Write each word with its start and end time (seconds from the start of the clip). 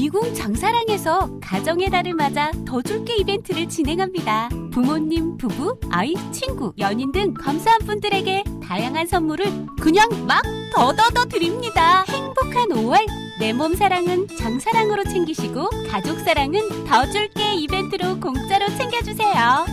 미궁 0.00 0.32
장사랑에서 0.32 1.28
가정의 1.42 1.90
달을 1.90 2.14
맞아 2.14 2.50
더 2.66 2.80
줄게 2.80 3.16
이벤트를 3.16 3.68
진행합니다. 3.68 4.48
부모님, 4.72 5.36
부부, 5.36 5.78
아이, 5.90 6.14
친구, 6.32 6.72
연인 6.78 7.12
등 7.12 7.34
감사한 7.34 7.80
분들에게 7.80 8.44
다양한 8.66 9.06
선물을 9.06 9.44
그냥 9.78 10.08
막 10.26 10.42
더더더 10.72 11.26
드립니다. 11.26 12.04
행복한 12.08 12.70
5월 12.70 13.06
내 13.40 13.52
몸 13.52 13.74
사랑은 13.74 14.26
장사랑으로 14.38 15.04
챙기시고 15.04 15.68
가족 15.90 16.18
사랑은 16.20 16.86
더 16.86 17.04
줄게 17.10 17.52
이벤트로 17.56 18.20
공짜로 18.20 18.68
챙겨주세요. 18.78 19.66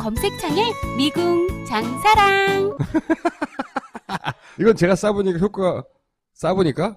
검색창에 0.00 0.72
미궁 0.96 1.66
장사랑 1.66 2.78
이건 4.58 4.76
제가 4.76 4.94
써보니까 4.94 5.38
효과가, 5.40 5.84
써보니까? 6.32 6.96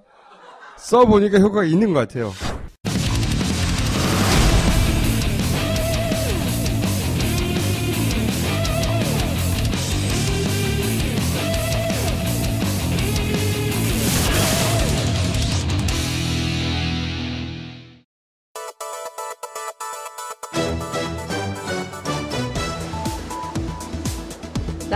써보니까 0.77 1.39
효과가 1.39 1.65
있는 1.65 1.91
것 1.93 1.99
같아요. 2.07 2.31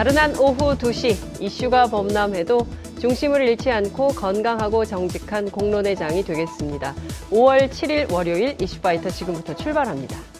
나른한 0.01 0.35
오후 0.39 0.75
2시 0.75 1.15
이슈가 1.39 1.85
범람해도 1.85 2.65
중심을 2.99 3.47
잃지 3.47 3.69
않고 3.69 4.07
건강하고 4.07 4.83
정직한 4.83 5.51
공론의 5.51 5.95
장이 5.95 6.23
되겠습니다. 6.23 6.95
5월 7.29 7.69
7일 7.69 8.11
월요일 8.11 8.59
이슈파이터 8.59 9.11
지금부터 9.11 9.55
출발합니다. 9.55 10.30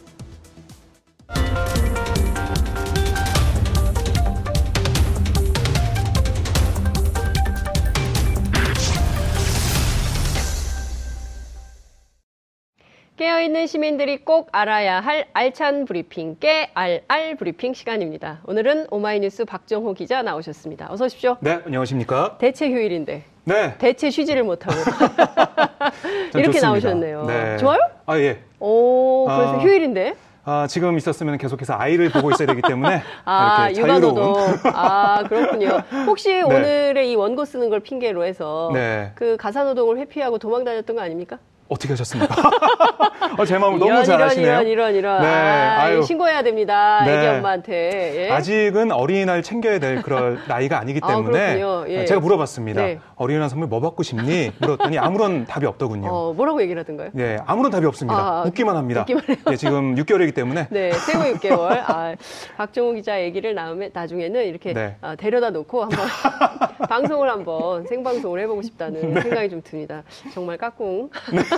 깨어있는 13.22 13.68
시민들이 13.68 14.26
꼭 14.26 14.50
알아야 14.52 15.00
할 15.00 15.28
알찬 15.34 15.86
브리핑, 15.86 16.38
깨알알 16.40 17.36
브리핑 17.38 17.76
시간입니다. 17.76 18.40
오늘은 18.48 18.88
오마이뉴스 18.90 19.46
박정호 19.46 19.94
기자 19.94 20.24
나오셨습니다. 20.24 20.88
어서 20.90 21.06
오십시오. 21.06 21.38
네, 21.40 21.60
안녕하십니까? 21.64 22.38
대체 22.40 22.68
휴일인데 22.72 23.24
네. 23.44 23.76
대체 23.78 24.10
쉬지를 24.10 24.42
못하고 24.42 24.74
전 26.34 26.42
이렇게 26.42 26.54
좋습니다. 26.54 26.68
나오셨네요. 26.68 27.26
네. 27.26 27.58
좋아요? 27.58 27.80
아, 28.08 28.18
예. 28.18 28.40
오, 28.60 29.28
그래서 29.28 29.54
아, 29.54 29.58
휴일인데. 29.60 30.16
아, 30.44 30.66
지금 30.68 30.98
있었으면 30.98 31.38
계속해서 31.38 31.76
아이를 31.78 32.10
보고 32.10 32.32
있어야 32.32 32.48
되기 32.48 32.64
때문에 32.64 33.04
아, 33.26 33.70
이렇게 33.70 33.82
육아노동. 33.82 34.16
자유로운 34.16 34.60
아, 34.74 35.24
그렇군요. 35.30 35.84
혹시 36.08 36.42
오늘의 36.42 37.12
이 37.12 37.16
원고 37.16 37.46
쓰는 37.46 37.70
걸 37.70 37.82
핑계로 37.82 38.26
해서 38.26 38.72
네. 38.74 39.12
그 39.14 39.38
가사노동을 39.38 40.00
회피하고 40.00 40.40
도망 40.40 40.64
다녔던 40.64 40.96
거 40.96 41.04
아닙니까? 41.04 41.38
어떻게 41.72 41.94
하셨습니까? 41.94 42.36
어, 43.38 43.46
제 43.46 43.58
마음을 43.58 43.80
너무 43.80 43.92
이런, 43.92 44.04
잘 44.04 44.16
이런, 44.16 44.28
아시네요. 44.30 44.52
이런, 44.52 44.68
이런, 44.68 44.96
이런. 44.96 45.22
네, 45.22 45.28
아, 45.28 46.02
신고해야 46.02 46.44
됩니다. 46.44 47.04
네. 47.06 47.18
애기 47.18 47.28
엄마한테. 47.28 48.26
예? 48.28 48.32
아직은 48.32 48.92
어린이날 48.92 49.42
챙겨야 49.42 49.80
될 49.80 50.02
그럴 50.02 50.40
나이가 50.50 50.80
아니기 50.80 51.00
아, 51.02 51.08
때문에 51.08 51.58
그렇군요. 51.58 51.94
예. 51.94 52.06
제가 52.06 52.20
물어봤습니다. 52.20 52.82
네. 52.82 53.00
어린이날 53.16 53.50
선물 53.50 53.70
뭐 53.70 53.80
받고 53.80 54.04
싶니? 54.04 54.52
물었더니 54.60 55.00
아무런 55.00 55.46
답이 55.46 55.66
없더군요. 55.66 56.10
어, 56.12 56.34
뭐라고 56.34 56.62
얘기를 56.62 56.82
하던가요? 56.82 57.12
네, 57.14 57.38
아무런 57.46 57.72
답이 57.72 57.86
없습니다. 57.86 58.18
아, 58.20 58.44
웃기만 58.48 58.76
합니다. 58.76 59.02
웃기만 59.02 59.24
해요. 59.30 59.38
네, 59.46 59.56
지금 59.56 59.96
6개월이기 60.02 60.36
때문에 60.36 60.68
네, 60.70 60.92
생후 60.92 61.34
6개월. 61.36 61.84
아, 61.88 62.16
박정우 62.58 62.94
기자 62.96 63.22
얘기를 63.22 63.56
나오면 63.56 63.92
나중에는 63.94 64.44
이렇게 64.46 64.74
네. 64.74 64.98
아, 65.00 65.16
데려다 65.16 65.52
놓고 65.52 65.84
한번 65.84 66.00
방송을 66.90 67.30
한번 67.30 67.88
생방송을 67.88 68.42
해보고 68.42 68.62
싶다는 68.62 69.14
네. 69.14 69.22
생각이 69.22 69.50
좀 69.50 69.62
듭니다. 69.64 70.04
정말 70.34 70.58
까꿍 70.58 71.10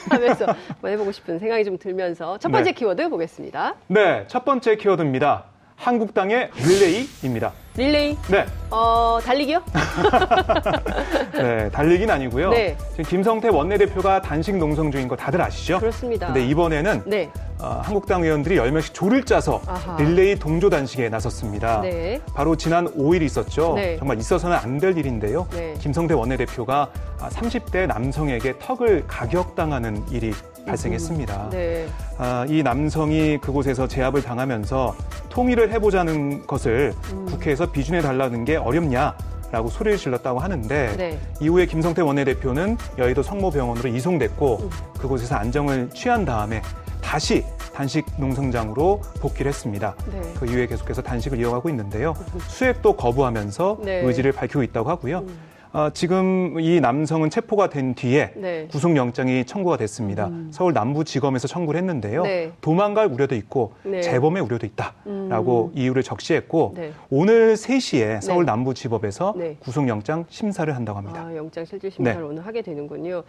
하면서 0.10 0.46
한번 0.46 0.92
해보고 0.92 1.12
싶은 1.12 1.40
생각이 1.40 1.64
좀 1.64 1.78
들면서 1.78 2.38
첫 2.38 2.52
번째 2.52 2.72
네. 2.72 2.74
키워드 2.74 3.10
보겠습니다. 3.10 3.76
네, 3.88 4.26
첫 4.28 4.46
번째 4.46 4.76
키워드입니다. 4.76 5.46
한국당의 5.76 6.50
릴레이입니다. 6.56 7.52
릴레이, 7.76 8.16
네, 8.30 8.46
어, 8.70 9.20
달리기요? 9.24 9.64
네, 11.34 11.70
달리기는 11.72 12.14
아니고요. 12.14 12.52
네. 12.52 12.78
지금 12.92 13.06
김성태 13.06 13.50
원내대표가 13.50 14.22
단식 14.22 14.56
농성 14.56 14.92
중인 14.92 15.08
거 15.08 15.16
다들 15.16 15.42
아시죠? 15.42 15.80
그렇습니다. 15.80 16.28
근데 16.28 16.46
이번에는 16.46 17.02
네, 17.06 17.30
어, 17.64 17.80
한국당 17.82 18.24
의원들이 18.24 18.58
10명씩 18.58 18.94
조를 18.94 19.24
짜서 19.24 19.62
아하. 19.66 19.96
릴레이 19.98 20.36
동조 20.38 20.70
단식에 20.70 21.08
나섰습니다. 21.08 21.80
네. 21.80 22.20
바로 22.34 22.58
지난 22.58 22.88
5일 22.94 23.22
있었죠. 23.22 23.76
네. 23.76 23.98
정말 23.98 24.20
있어서는 24.20 24.58
안 24.58 24.74
될 24.84 24.98
일인데요. 24.98 25.48
네. 25.52 25.76
김성태 25.80 26.14
원내대표가 26.16 26.90
아, 27.22 27.30
30대 27.30 27.88
남성에게 27.88 28.56
턱을 28.60 29.06
가격당하는 29.08 30.04
일이 30.12 30.34
발생했습니다. 30.66 31.52
네. 31.52 31.88
아, 32.18 32.46
이 32.50 32.64
남성이 32.64 33.38
그곳에서 33.38 33.88
제압을 33.88 34.24
당하면서 34.24 34.94
통일을 35.30 35.72
해보자는 35.72 36.46
것을 36.48 36.94
음. 37.14 37.26
국회에서 37.28 37.72
비준해 37.72 38.02
달라는 38.02 38.44
게 38.44 38.58
어렵냐? 38.58 39.16
라고 39.52 39.70
소리를 39.70 40.00
질렀다고 40.00 40.40
하는데 40.40 40.96
네. 40.98 41.20
이후에 41.40 41.68
김성태 41.68 42.02
원내대표는 42.02 42.76
여의도 42.98 43.22
성모병원으로 43.22 43.88
이송됐고 43.88 44.58
음. 44.64 44.70
그곳에서 44.98 45.36
안정을 45.36 45.92
취한 45.94 46.26
다음에 46.26 46.62
다시 47.04 47.44
단식 47.74 48.06
농성장으로 48.18 49.02
복귀를 49.20 49.50
했습니다. 49.50 49.96
네. 50.12 50.22
그 50.40 50.46
이후에 50.46 50.68
계속해서 50.68 51.02
단식을 51.02 51.40
이어가고 51.40 51.70
있는데요. 51.70 52.16
수액도 52.48 52.96
거부하면서 52.96 53.80
네. 53.84 54.02
의지를 54.02 54.32
밝히고 54.32 54.64
있다고 54.64 54.90
하고요. 54.90 55.20
음. 55.20 55.54
어, 55.74 55.90
지금 55.92 56.60
이 56.60 56.80
남성은 56.80 57.32
체포가 57.32 57.70
된 57.70 57.96
뒤에 57.96 58.34
네. 58.36 58.68
구속영장이 58.68 59.46
청구가 59.46 59.78
됐습니다. 59.78 60.30
서울 60.52 60.72
남부지검에서 60.74 61.48
청구를 61.48 61.80
했는데요. 61.80 62.22
네. 62.22 62.52
도망갈 62.62 63.08
우려도 63.08 63.34
있고 63.34 63.74
네. 63.82 64.02
재범의 64.02 64.44
우려도 64.44 64.68
있다라고 64.68 65.72
음. 65.74 65.80
이유를 65.80 66.04
적시했고 66.04 66.74
네. 66.76 66.94
오늘 67.10 67.56
3시에 67.56 68.22
서울 68.22 68.46
네. 68.46 68.52
남부지법에서 68.52 69.34
네. 69.36 69.58
구속영장 69.62 70.26
심사를 70.30 70.74
한다고 70.76 71.00
합니다. 71.00 71.26
아, 71.26 71.36
영장 71.36 71.66
실질 71.66 71.90
심사를 71.90 72.22
네. 72.22 72.28
오늘 72.28 72.46
하게 72.46 72.62
되는군요. 72.62 73.24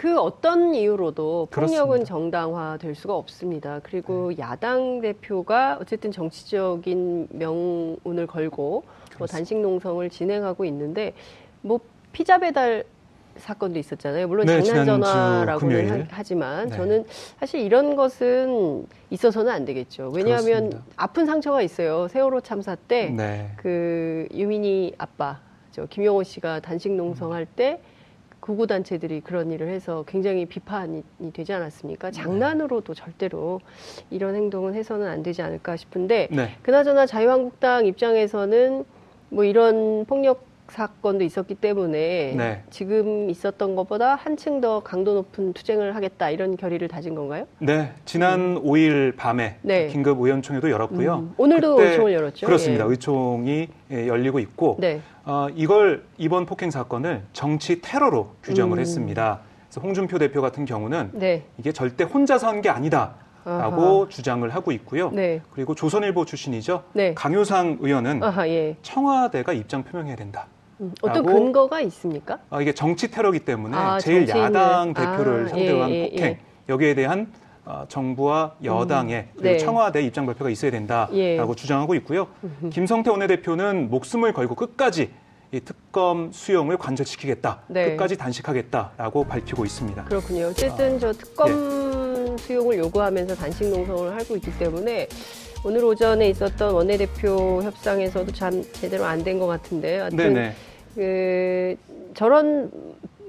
그 0.00 0.18
어떤 0.18 0.74
이유로도 0.74 1.48
폭력은 1.50 1.76
그렇습니다. 1.76 1.98
네. 1.98 2.04
정당화될 2.04 2.94
수가 2.94 3.14
없습니다. 3.14 3.80
그리고 3.82 4.32
야당 4.38 5.02
대표가 5.02 5.76
어쨌든 5.78 6.10
정치적인 6.10 7.28
명운을 7.32 8.26
걸고 8.26 8.70
뭐 8.70 8.82
그렇습니다. 9.10 9.36
단식 9.36 9.58
농성을 9.60 10.08
진행하고 10.08 10.64
있는데 10.64 11.12
뭐 11.60 11.80
피자 12.12 12.38
배달 12.38 12.84
사건도 13.36 13.78
있었잖아요. 13.78 14.26
물론 14.26 14.46
네, 14.46 14.62
장난전화라고는. 14.62 16.06
하, 16.10 16.22
지만 16.22 16.70
네. 16.70 16.76
저는 16.76 17.04
사실 17.38 17.60
이런 17.60 17.94
것은 17.94 18.86
있어서는 19.10 19.52
안 19.52 19.66
되겠죠. 19.66 20.12
왜냐하면 20.14 20.70
그렇습니다. 20.70 20.82
아픈 20.96 21.26
상처가 21.26 21.60
있어요. 21.60 22.08
세월호 22.08 22.40
참사 22.40 22.74
때 22.74 23.10
네. 23.10 23.50
그 23.56 24.26
유민이 24.32 24.94
아빠 24.96 25.40
저 25.72 25.84
김영호 25.84 26.22
씨가 26.22 26.60
단식 26.60 26.90
농성할 26.90 27.44
때 27.44 27.82
구구 28.50 28.66
단체들이 28.66 29.20
그런 29.20 29.52
일을 29.52 29.68
해서 29.68 30.04
굉장히 30.08 30.44
비판이 30.44 31.04
되지 31.32 31.52
않았습니까? 31.52 32.10
장난으로도 32.10 32.94
절대로 32.94 33.60
이런 34.10 34.34
행동은 34.34 34.74
해서는 34.74 35.06
안 35.06 35.22
되지 35.22 35.40
않을까 35.40 35.76
싶은데 35.76 36.26
네. 36.32 36.56
그나저나 36.62 37.06
자유한국당 37.06 37.86
입장에서는 37.86 38.84
뭐 39.28 39.44
이런 39.44 40.04
폭력 40.04 40.49
사건도 40.70 41.24
있었기 41.24 41.56
때문에 41.56 42.34
네. 42.36 42.62
지금 42.70 43.28
있었던 43.28 43.74
것보다 43.76 44.14
한층 44.14 44.60
더 44.60 44.80
강도 44.80 45.14
높은 45.14 45.52
투쟁을 45.52 45.94
하겠다 45.96 46.30
이런 46.30 46.56
결의를 46.56 46.88
다진 46.88 47.14
건가요? 47.14 47.46
네, 47.58 47.92
지난 48.04 48.54
5일 48.62 49.16
밤에 49.16 49.56
네. 49.62 49.88
긴급 49.88 50.20
의원총회도 50.20 50.70
열었고요. 50.70 51.14
음, 51.16 51.34
오늘도 51.36 51.76
그때 51.76 51.90
의총을 51.90 52.12
열었죠? 52.12 52.46
그렇습니다. 52.46 52.84
예. 52.86 52.90
의총이 52.90 53.68
예, 53.90 54.06
열리고 54.06 54.38
있고 54.38 54.76
네. 54.78 55.00
어, 55.24 55.48
이걸 55.54 56.04
이번 56.18 56.46
폭행 56.46 56.70
사건을 56.70 57.22
정치 57.32 57.80
테러로 57.80 58.30
규정을 58.42 58.78
음. 58.78 58.80
했습니다. 58.80 59.40
그래서 59.68 59.80
홍준표 59.80 60.18
대표 60.18 60.40
같은 60.40 60.64
경우는 60.64 61.10
네. 61.14 61.44
이게 61.58 61.72
절대 61.72 62.04
혼자서 62.04 62.46
한 62.48 62.60
게 62.60 62.68
아니다 62.68 63.14
라고 63.42 64.02
아하. 64.02 64.08
주장을 64.10 64.46
하고 64.50 64.70
있고요. 64.72 65.10
네. 65.12 65.40
그리고 65.52 65.74
조선일보 65.74 66.26
출신이죠. 66.26 66.84
네. 66.92 67.14
강효상 67.14 67.78
의원은 67.80 68.22
아하, 68.22 68.46
예. 68.48 68.76
청와대가 68.82 69.54
입장 69.54 69.82
표명해야 69.82 70.14
된다. 70.14 70.46
음, 70.80 70.92
어떤 71.02 71.24
근거가 71.26 71.80
있습니까? 71.82 72.38
아, 72.48 72.60
이게 72.60 72.72
정치 72.72 73.10
테러기 73.10 73.40
때문에 73.40 73.76
아, 73.76 73.98
제일 73.98 74.26
정치인을. 74.26 74.46
야당 74.56 74.94
대표를 74.94 75.44
아, 75.44 75.48
상대로 75.48 75.76
예, 75.78 75.80
한 75.82 75.90
예, 75.90 76.08
폭행 76.10 76.24
예. 76.24 76.38
여기에 76.68 76.94
대한 76.94 77.32
어, 77.66 77.84
정부와 77.88 78.54
여당의 78.64 79.28
그리고 79.34 79.48
네. 79.48 79.58
청와대 79.58 80.02
입장 80.02 80.24
발표가 80.26 80.48
있어야 80.50 80.70
된다라고 80.70 81.18
예. 81.18 81.54
주장하고 81.54 81.94
있고요. 81.96 82.28
김성태 82.70 83.10
원내대표는 83.10 83.90
목숨을 83.90 84.32
걸고 84.32 84.54
끝까지 84.54 85.10
이 85.52 85.60
특검 85.60 86.30
수용을 86.32 86.78
관철시키겠다, 86.78 87.62
네. 87.66 87.90
끝까지 87.90 88.16
단식하겠다라고 88.16 89.24
밝히고 89.24 89.64
있습니다. 89.64 90.04
그렇군요. 90.04 90.46
어쨌든 90.46 90.98
저 90.98 91.12
특검 91.12 92.36
수용을 92.38 92.78
요구하면서 92.78 93.34
단식 93.34 93.68
농성을 93.68 94.16
하고 94.16 94.36
있기 94.36 94.56
때문에 94.58 95.08
오늘 95.64 95.84
오전에 95.84 96.28
있었던 96.30 96.72
원내대표 96.72 97.62
협상에서도 97.64 98.32
참 98.32 98.62
제대로 98.72 99.04
안 99.04 99.22
된 99.24 99.38
것 99.40 99.46
같은데 99.48 100.08
네네. 100.12 100.54
그 100.94 101.76
저런 102.14 102.70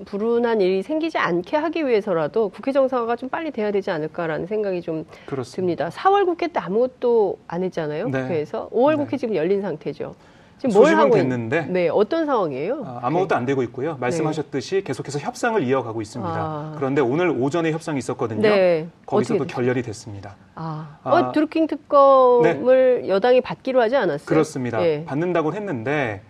불운한 0.05 0.61
일이 0.61 0.81
생기지 0.81 1.17
않게 1.19 1.57
하기 1.57 1.85
위해서라도 1.85 2.49
국회 2.49 2.71
정상화가 2.71 3.15
좀 3.17 3.29
빨리 3.29 3.51
돼야 3.51 3.71
되지 3.71 3.91
않을까라는 3.91 4.47
생각이 4.47 4.81
좀 4.81 5.05
그렇습니다. 5.27 5.85
듭니다. 5.85 5.89
4월 5.89 6.25
국회 6.25 6.47
때 6.47 6.59
아무것도 6.59 7.37
안 7.47 7.61
했잖아요. 7.63 8.09
네. 8.09 8.21
국회에서 8.23 8.69
5월 8.69 8.91
네. 8.91 8.95
국회 8.97 9.17
지금 9.17 9.35
열린 9.35 9.61
상태죠. 9.61 10.15
지금 10.57 10.75
뭘 10.75 10.95
하고 10.95 11.15
있- 11.17 11.19
됐는데 11.21 11.65
네, 11.69 11.87
어떤 11.89 12.25
상황이에요? 12.27 12.83
아, 12.85 12.99
아무것도 13.03 13.35
안 13.35 13.45
되고 13.45 13.61
있고요. 13.63 13.97
말씀하셨듯이 13.99 14.83
계속해서 14.83 15.17
협상을 15.19 15.61
이어가고 15.63 16.01
있습니다. 16.01 16.33
아. 16.35 16.73
그런데 16.77 17.01
오늘 17.01 17.29
오전에 17.29 17.71
협상이 17.71 17.97
있었거든요. 17.99 18.41
네. 18.41 18.87
거기서도 19.07 19.43
어떻게 19.43 19.53
결렬이 19.55 19.81
됐습니다. 19.83 20.35
아, 20.55 20.97
아. 21.03 21.09
어, 21.11 21.31
드루킹 21.31 21.65
특검을 21.67 23.05
여당이 23.07 23.41
받기로 23.41 23.81
하지 23.81 23.95
않았어요? 23.95 24.25
그렇습니다. 24.25 24.83
예. 24.85 25.03
받는다고 25.05 25.53
했는데 25.53 26.21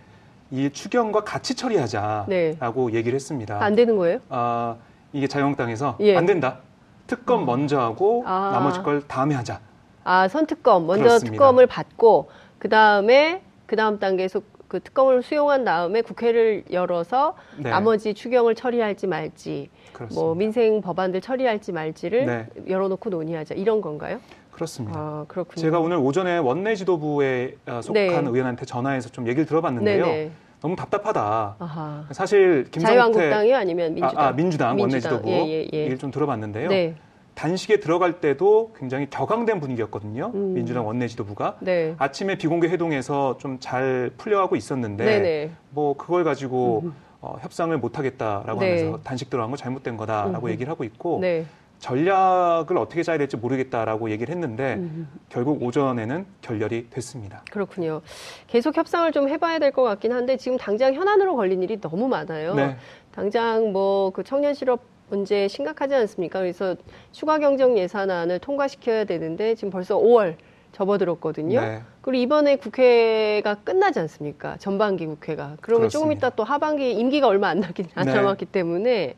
이 0.52 0.68
추경과 0.70 1.24
같이 1.24 1.56
처리하자라고 1.56 2.26
네. 2.28 2.56
얘기를 2.92 3.14
했습니다. 3.14 3.64
안 3.64 3.74
되는 3.74 3.96
거예요? 3.96 4.18
아, 4.28 4.76
이게 5.14 5.26
자유한국당에서 5.26 5.96
예. 6.00 6.14
안 6.14 6.26
된다. 6.26 6.58
특검 7.06 7.46
먼저 7.46 7.80
하고 7.80 8.22
아. 8.26 8.50
나머지 8.52 8.80
걸 8.82 9.00
다음에 9.08 9.34
하자. 9.34 9.60
아, 10.04 10.28
선특검 10.28 10.86
먼저 10.86 11.04
그렇습니다. 11.04 11.32
특검을 11.32 11.66
받고 11.66 12.28
그 12.58 12.68
다음에 12.68 13.42
그 13.64 13.76
다음 13.76 13.98
단계에서 13.98 14.42
그 14.68 14.80
특검을 14.80 15.22
수용한 15.22 15.64
다음에 15.64 16.02
국회를 16.02 16.64
열어서 16.70 17.34
네. 17.56 17.70
나머지 17.70 18.12
추경을 18.12 18.54
처리할지 18.54 19.06
말지, 19.06 19.70
그렇습니다. 19.94 20.20
뭐 20.22 20.34
민생 20.34 20.82
법안들 20.82 21.22
처리할지 21.22 21.72
말지를 21.72 22.26
네. 22.26 22.46
열어놓고 22.68 23.08
논의하자 23.08 23.54
이런 23.54 23.80
건가요? 23.80 24.20
그렇습니다. 24.62 24.98
아, 24.98 25.24
그렇군요. 25.26 25.60
제가 25.60 25.80
오늘 25.80 25.96
오전에 25.96 26.38
원내 26.38 26.76
지도부에 26.76 27.56
어, 27.66 27.80
속한 27.82 27.94
네. 27.94 28.30
의원한테 28.30 28.64
전화해서 28.64 29.08
좀 29.08 29.26
얘기를 29.26 29.44
들어봤는데요. 29.44 30.06
네네. 30.06 30.30
너무 30.60 30.76
답답하다. 30.76 31.56
아하. 31.58 32.04
사실 32.12 32.70
김성태 32.70 32.86
자유한국당이 32.94 33.52
아니면 33.52 33.94
민주당? 33.94 34.24
아, 34.24 34.28
아, 34.28 34.32
민주당, 34.32 34.68
원내 34.78 34.84
민주당. 34.84 35.16
지도부 35.16 35.28
예, 35.30 35.46
예, 35.48 35.68
예. 35.72 35.78
얘기를 35.78 35.98
좀 35.98 36.12
들어봤는데요. 36.12 36.68
네, 36.68 36.94
단식에 37.34 37.80
들어갈 37.80 38.20
때도 38.20 38.72
굉장히 38.78 39.10
격앙된 39.10 39.58
분위기였거든요. 39.58 40.30
음. 40.32 40.54
민주당 40.54 40.86
원내 40.86 41.08
지도부가 41.08 41.56
네, 41.60 41.96
아침에 41.98 42.36
비공개 42.36 42.68
회동에서 42.68 43.38
좀 43.38 43.58
잘 43.58 44.12
풀려가고 44.16 44.54
있었는데 44.54 45.04
네네. 45.04 45.50
뭐 45.70 45.96
그걸 45.96 46.22
가지고 46.22 46.82
음. 46.84 46.94
어, 47.20 47.36
협상을 47.40 47.76
못 47.78 47.98
하겠다라고 47.98 48.60
네. 48.60 48.76
하면서 48.78 49.00
단식 49.02 49.30
들어간 49.30 49.50
거 49.50 49.56
잘못된 49.56 49.96
거다라고 49.96 50.46
음. 50.46 50.50
얘기를 50.52 50.70
하고 50.70 50.84
있고 50.84 51.18
네. 51.20 51.44
전략을 51.82 52.78
어떻게 52.78 53.02
짜야 53.02 53.18
될지 53.18 53.36
모르겠다라고 53.36 54.10
얘기를 54.10 54.32
했는데 54.32 54.74
음. 54.74 55.08
결국 55.28 55.60
오전에는 55.62 56.24
결렬이 56.40 56.90
됐습니다. 56.90 57.42
그렇군요. 57.50 58.02
계속 58.46 58.76
협상을 58.76 59.10
좀 59.10 59.28
해봐야 59.28 59.58
될 59.58 59.72
것 59.72 59.82
같긴 59.82 60.12
한데 60.12 60.36
지금 60.36 60.58
당장 60.58 60.94
현안으로 60.94 61.34
걸린 61.34 61.62
일이 61.62 61.80
너무 61.80 62.06
많아요. 62.06 62.54
네, 62.54 62.76
당장 63.10 63.72
뭐 63.72 64.10
그 64.12 64.22
청년 64.22 64.54
실업 64.54 64.80
문제 65.08 65.48
심각하지 65.48 65.94
않습니까? 65.94 66.38
그래서 66.38 66.76
추가 67.10 67.38
경정 67.38 67.76
예산안을 67.78 68.38
통과시켜야 68.38 69.04
되는데 69.04 69.54
지금 69.56 69.70
벌써 69.70 69.96
5월 69.98 70.36
접어들었거든요. 70.72 71.60
네. 71.60 71.82
그리고 72.00 72.22
이번에 72.22 72.56
국회가 72.56 73.54
끝나지 73.56 73.98
않습니까? 74.00 74.56
전반기 74.58 75.06
국회가. 75.06 75.56
그러면 75.60 75.88
조금 75.88 76.06
그렇습니다. 76.08 76.28
이따 76.28 76.36
또 76.36 76.44
하반기 76.44 76.92
임기가 76.92 77.26
얼마 77.26 77.48
안 77.48 77.60
남긴 77.60 77.86
안 77.94 78.06
네. 78.06 78.14
남았기 78.14 78.46
때문에 78.46 79.14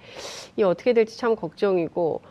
이 0.57 0.63
어떻게 0.63 0.93
될지 0.95 1.19
참 1.19 1.37
걱정이고 1.37 2.23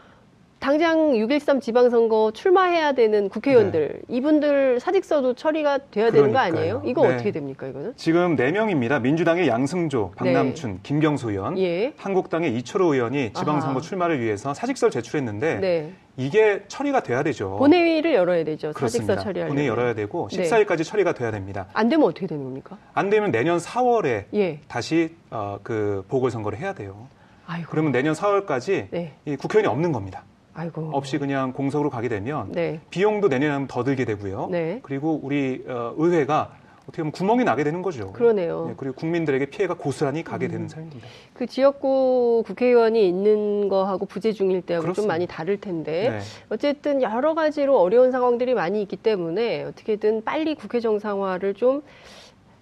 당장 0.64 1.12
6.13 1.12 1.60
지방선거 1.60 2.32
출마해야 2.34 2.94
되는 2.94 3.28
국회의원들 3.28 4.04
이분들 4.08 4.80
사직서도 4.80 5.34
처리가 5.34 5.90
돼야 5.92 6.10
되는 6.10 6.32
거 6.32 6.42
네. 6.42 6.52
그러니까요. 6.52 6.78
아니에요? 6.78 6.82
이거 6.86 7.06
네. 7.06 7.16
어떻게 7.16 7.32
됩니까 7.32 7.68
이거는? 7.68 7.96
지금 7.98 8.38
네명입니다 8.38 9.00
민주당의 9.00 9.50
양승조, 9.50 10.14
박남춘, 10.16 10.80
김경수 10.82 11.32
의원, 11.32 11.58
예. 11.58 11.92
한국당의 11.98 12.56
이철호 12.56 12.94
의원이 12.94 13.34
지방선거 13.34 13.72
아하. 13.72 13.82
출마를 13.82 14.22
위해서 14.22 14.54
사직서를 14.54 14.90
제출했는데 14.94 15.56
네. 15.60 15.92
이게 16.16 16.64
처리가 16.70 17.04
돼야 17.04 17.24
되죠. 17.24 17.58
본회의를 17.58 18.14
열어야 18.14 18.46
되죠. 18.46 18.72
그렇습니다. 18.72 19.16
사직서 19.16 19.22
처리하려면. 19.22 19.50
본회의 19.50 19.68
열어야 19.68 19.94
되고 19.94 20.30
네. 20.32 20.44
14일까지 20.44 20.86
처리가 20.86 21.14
돼야 21.14 21.32
됩니다. 21.32 21.68
안 21.74 21.90
되면 21.90 22.08
어떻게 22.08 22.26
되는 22.26 22.42
겁니까? 22.42 22.78
안 22.94 23.10
되면 23.10 23.32
내년 23.32 23.58
4월에 23.58 24.28
예. 24.34 24.62
다시 24.70 25.14
어, 25.30 25.60
그 25.62 26.06
보궐선거를 26.08 26.58
해야 26.58 26.72
돼요. 26.72 27.10
아이고. 27.48 27.68
그러면 27.70 27.92
내년 27.92 28.14
4월까지 28.14 28.88
네. 28.92 29.12
이 29.26 29.36
국회의원이 29.36 29.68
없는 29.68 29.92
겁니다. 29.92 30.24
아이고. 30.54 30.92
없이 30.94 31.18
그냥 31.18 31.54
공석으로 31.54 31.90
가게 31.90 32.10
되면 32.10 32.52
네. 32.52 32.80
비용도 32.90 33.28
내년에 33.28 33.54
하면 33.54 33.68
더 33.68 33.84
들게 33.84 34.06
되고요. 34.06 34.50
네. 34.52 34.80
그리고 34.84 35.20
우리 35.24 35.64
어, 35.68 35.94
의회가 35.98 36.52
어떻게 36.84 37.02
보면 37.02 37.12
구멍이 37.14 37.44
나게 37.46 37.64
되는 37.64 37.82
거죠. 37.82 38.12
그러네요. 38.12 38.66
네, 38.68 38.74
그리고 38.76 38.96
국민들에게 38.96 39.46
피해가 39.48 39.76
고스란히 39.76 40.24
가게 40.24 40.48
음. 40.48 40.52
되는 40.52 40.68
셈입니다. 40.68 41.08
그 41.34 41.46
지역구 41.46 42.44
국회의원이 42.46 43.08
있는 43.08 43.70
거하고 43.70 44.06
부재 44.06 44.34
중일 44.34 44.62
때하고 44.62 44.84
좀 44.84 44.94
그렇습니다. 44.94 45.14
많이 45.14 45.26
다를 45.26 45.60
텐데 45.60 46.10
네. 46.10 46.20
어쨌든 46.50 47.02
여러 47.02 47.36
가지로 47.36 47.80
어려운 47.80 48.12
상황들이 48.12 48.54
많이 48.54 48.82
있기 48.82 48.98
때문에 48.98 49.64
어떻게든 49.64 50.24
빨리 50.26 50.56
국회 50.56 50.82
정상화를 50.82 51.54
좀 51.54 51.84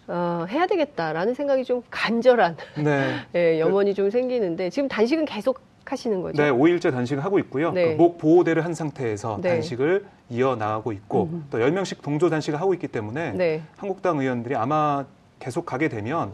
어, 0.07 0.45
해야 0.49 0.67
되겠다라는 0.67 1.33
생각이 1.33 1.63
좀 1.63 1.81
간절한 1.89 2.57
네. 2.83 3.15
예, 3.33 3.59
염원이 3.59 3.95
좀 3.95 4.11
생기는데 4.11 4.69
지금 4.69 4.87
단식은 4.87 5.25
계속 5.25 5.61
하시는 5.91 6.21
거죠? 6.21 6.41
네, 6.41 6.49
5일째 6.49 6.91
단식을 6.91 7.23
하고 7.23 7.37
있고요. 7.39 7.71
네. 7.73 7.95
그목 7.97 8.17
보호대를 8.17 8.63
한 8.63 8.73
상태에서 8.73 9.39
네. 9.41 9.49
단식을 9.49 10.05
이어 10.29 10.55
나가고 10.55 10.93
있고 10.93 11.29
음. 11.33 11.45
또 11.51 11.59
10명씩 11.59 12.01
동조 12.01 12.29
단식을 12.29 12.59
하고 12.61 12.73
있기 12.73 12.87
때문에 12.87 13.33
네. 13.33 13.61
한국당 13.75 14.19
의원들이 14.19 14.55
아마 14.55 15.05
계속 15.39 15.65
가게 15.65 15.89
되면 15.89 16.33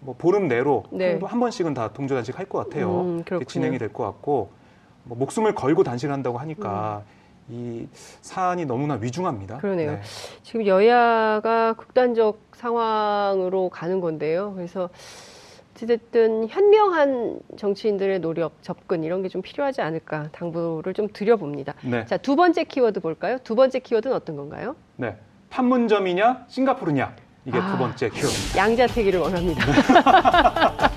뭐 0.00 0.14
보름 0.18 0.46
내로 0.46 0.84
네. 0.90 1.12
한, 1.14 1.22
한 1.24 1.40
번씩은 1.40 1.72
다 1.74 1.88
동조 1.92 2.14
단식 2.14 2.38
할 2.38 2.46
것 2.46 2.58
같아요. 2.68 3.00
음. 3.00 3.24
진행이 3.46 3.78
될 3.78 3.88
것 3.92 4.04
같고 4.04 4.50
뭐 5.04 5.16
목숨을 5.16 5.54
걸고 5.54 5.84
단식을 5.84 6.12
한다고 6.12 6.36
하니까 6.38 7.02
이 7.48 7.86
사안이 8.20 8.66
너무나 8.66 8.94
위중합니다. 9.00 9.54
음. 9.56 9.60
그러네요. 9.60 9.92
네. 9.92 10.00
지금 10.42 10.66
여야가 10.66 11.72
극단적 11.78 12.40
상황으로 12.54 13.70
가는 13.70 14.00
건데요. 14.00 14.52
그래서 14.54 14.90
어쨌든 15.82 16.48
현명한 16.48 17.38
정치인들의 17.56 18.18
노력, 18.20 18.60
접근 18.62 19.04
이런 19.04 19.22
게 19.22 19.28
좀 19.28 19.42
필요하지 19.42 19.82
않을까 19.82 20.30
당부를 20.32 20.94
좀 20.94 21.06
드려봅니다. 21.12 21.74
네. 21.82 22.04
자, 22.06 22.16
두 22.16 22.34
번째 22.34 22.64
키워드 22.64 23.00
볼까요? 23.00 23.36
두 23.44 23.54
번째 23.54 23.78
키워드는 23.78 24.16
어떤 24.16 24.36
건가요? 24.36 24.74
네. 24.96 25.14
판문점이냐 25.50 26.46
싱가포르냐 26.48 27.14
이게 27.44 27.58
아. 27.58 27.70
두 27.72 27.76
번째 27.78 28.08
키워드입니다. 28.08 28.58
양자택일을 28.58 29.20
원합니다. 29.20 29.64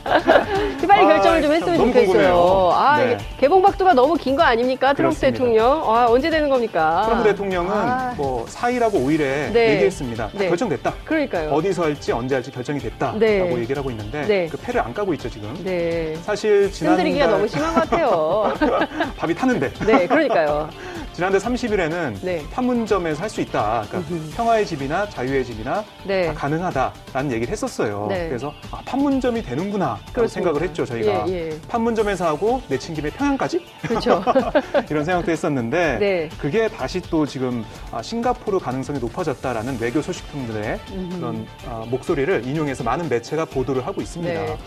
빨리 0.88 1.06
아, 1.06 1.08
결정을 1.08 1.42
좀참 1.42 1.56
했으면 1.56 1.78
좋겠어요. 1.78 2.72
아, 2.74 2.98
네. 3.00 3.06
이게 3.14 3.18
개봉 3.40 3.62
박두가 3.62 3.94
너무 3.94 4.16
긴 4.16 4.36
거 4.36 4.44
아닙니까? 4.44 4.94
트럼프 4.94 5.20
그렇습니다. 5.20 5.32
대통령. 5.38 5.96
아, 5.96 6.06
언제 6.10 6.30
되는 6.30 6.50
겁니까? 6.50 7.02
트럼프 7.06 7.24
대통령은 7.30 7.72
아, 7.72 8.14
뭐 8.18 8.46
4일하고 8.46 8.94
5일에 8.94 9.52
네. 9.52 9.72
얘기했습니다. 9.74 10.28
다 10.28 10.32
네. 10.38 10.48
결정됐다. 10.50 10.94
그러니까요. 11.06 11.50
어디서 11.52 11.84
할지 11.84 12.12
언제 12.12 12.36
할지 12.36 12.52
결정이 12.52 12.80
됐다라고 12.80 13.20
네. 13.20 13.56
얘기를 13.58 13.78
하고 13.78 13.92
있는데 13.92 14.22
네. 14.28 14.48
그 14.50 14.58
패를 14.58 14.82
안 14.82 14.94
까고 14.94 15.14
있죠 15.14 15.30
지금. 15.30 15.54
네. 15.64 16.16
사실 16.24 16.70
흔들리기가 16.74 17.26
지난달 17.26 17.30
너무 17.30 17.48
심한 17.48 17.74
것 17.74 17.82
같아요. 17.82 18.54
밥이 19.18 19.36
탔는데 19.36 19.72
네, 19.86 20.08
그러니까요. 20.08 20.70
지난달 21.14 21.42
30일에는 21.42 22.16
네. 22.22 22.42
판문점에서 22.52 23.22
할 23.22 23.32
수 23.32 23.40
있다. 23.40 23.86
그러니까 23.88 24.14
음흠. 24.14 24.36
평화의 24.36 24.66
집이나 24.66 25.08
자유의 25.08 25.46
집이나 25.46 25.86
네. 26.06 26.26
다 26.28 26.34
가능하다라는 26.34 27.32
얘기를 27.32 27.50
했었어요. 27.50 28.08
네. 28.10 28.28
그래서 28.28 28.54
아, 28.72 28.82
판문점이 28.86 29.42
되는구나 29.42 29.98
라고. 30.14 30.28
생각을 30.28 30.62
했죠 30.62 30.84
저희가. 30.86 31.26
예, 31.30 31.50
예. 31.52 31.60
판문점에서 31.70 32.28
하고 32.28 32.62
내친 32.68 32.94
김에 32.94 33.10
평양까지 33.10 33.66
그렇죠. 33.84 34.22
이런 34.92 35.06
생각도 35.06 35.32
했었는데 35.32 35.98
네. 36.00 36.30
그게 36.38 36.68
다시 36.68 37.00
또 37.02 37.26
지금 37.26 37.64
아, 37.94 38.02
싱가포르 38.02 38.60
가능성이 38.60 39.00
높아졌다라는 39.00 39.78
외교 39.80 40.02
소식통들의 40.02 40.80
음흠. 40.92 41.16
그런 41.18 41.48
아, 41.68 41.86
목소리를 41.88 42.46
인용해서 42.46 42.84
많은 42.84 43.08
매체가 43.08 43.46
보도를 43.46 43.88
하고 43.88 44.02
있습니다. 44.02 44.34
네. 44.34 44.58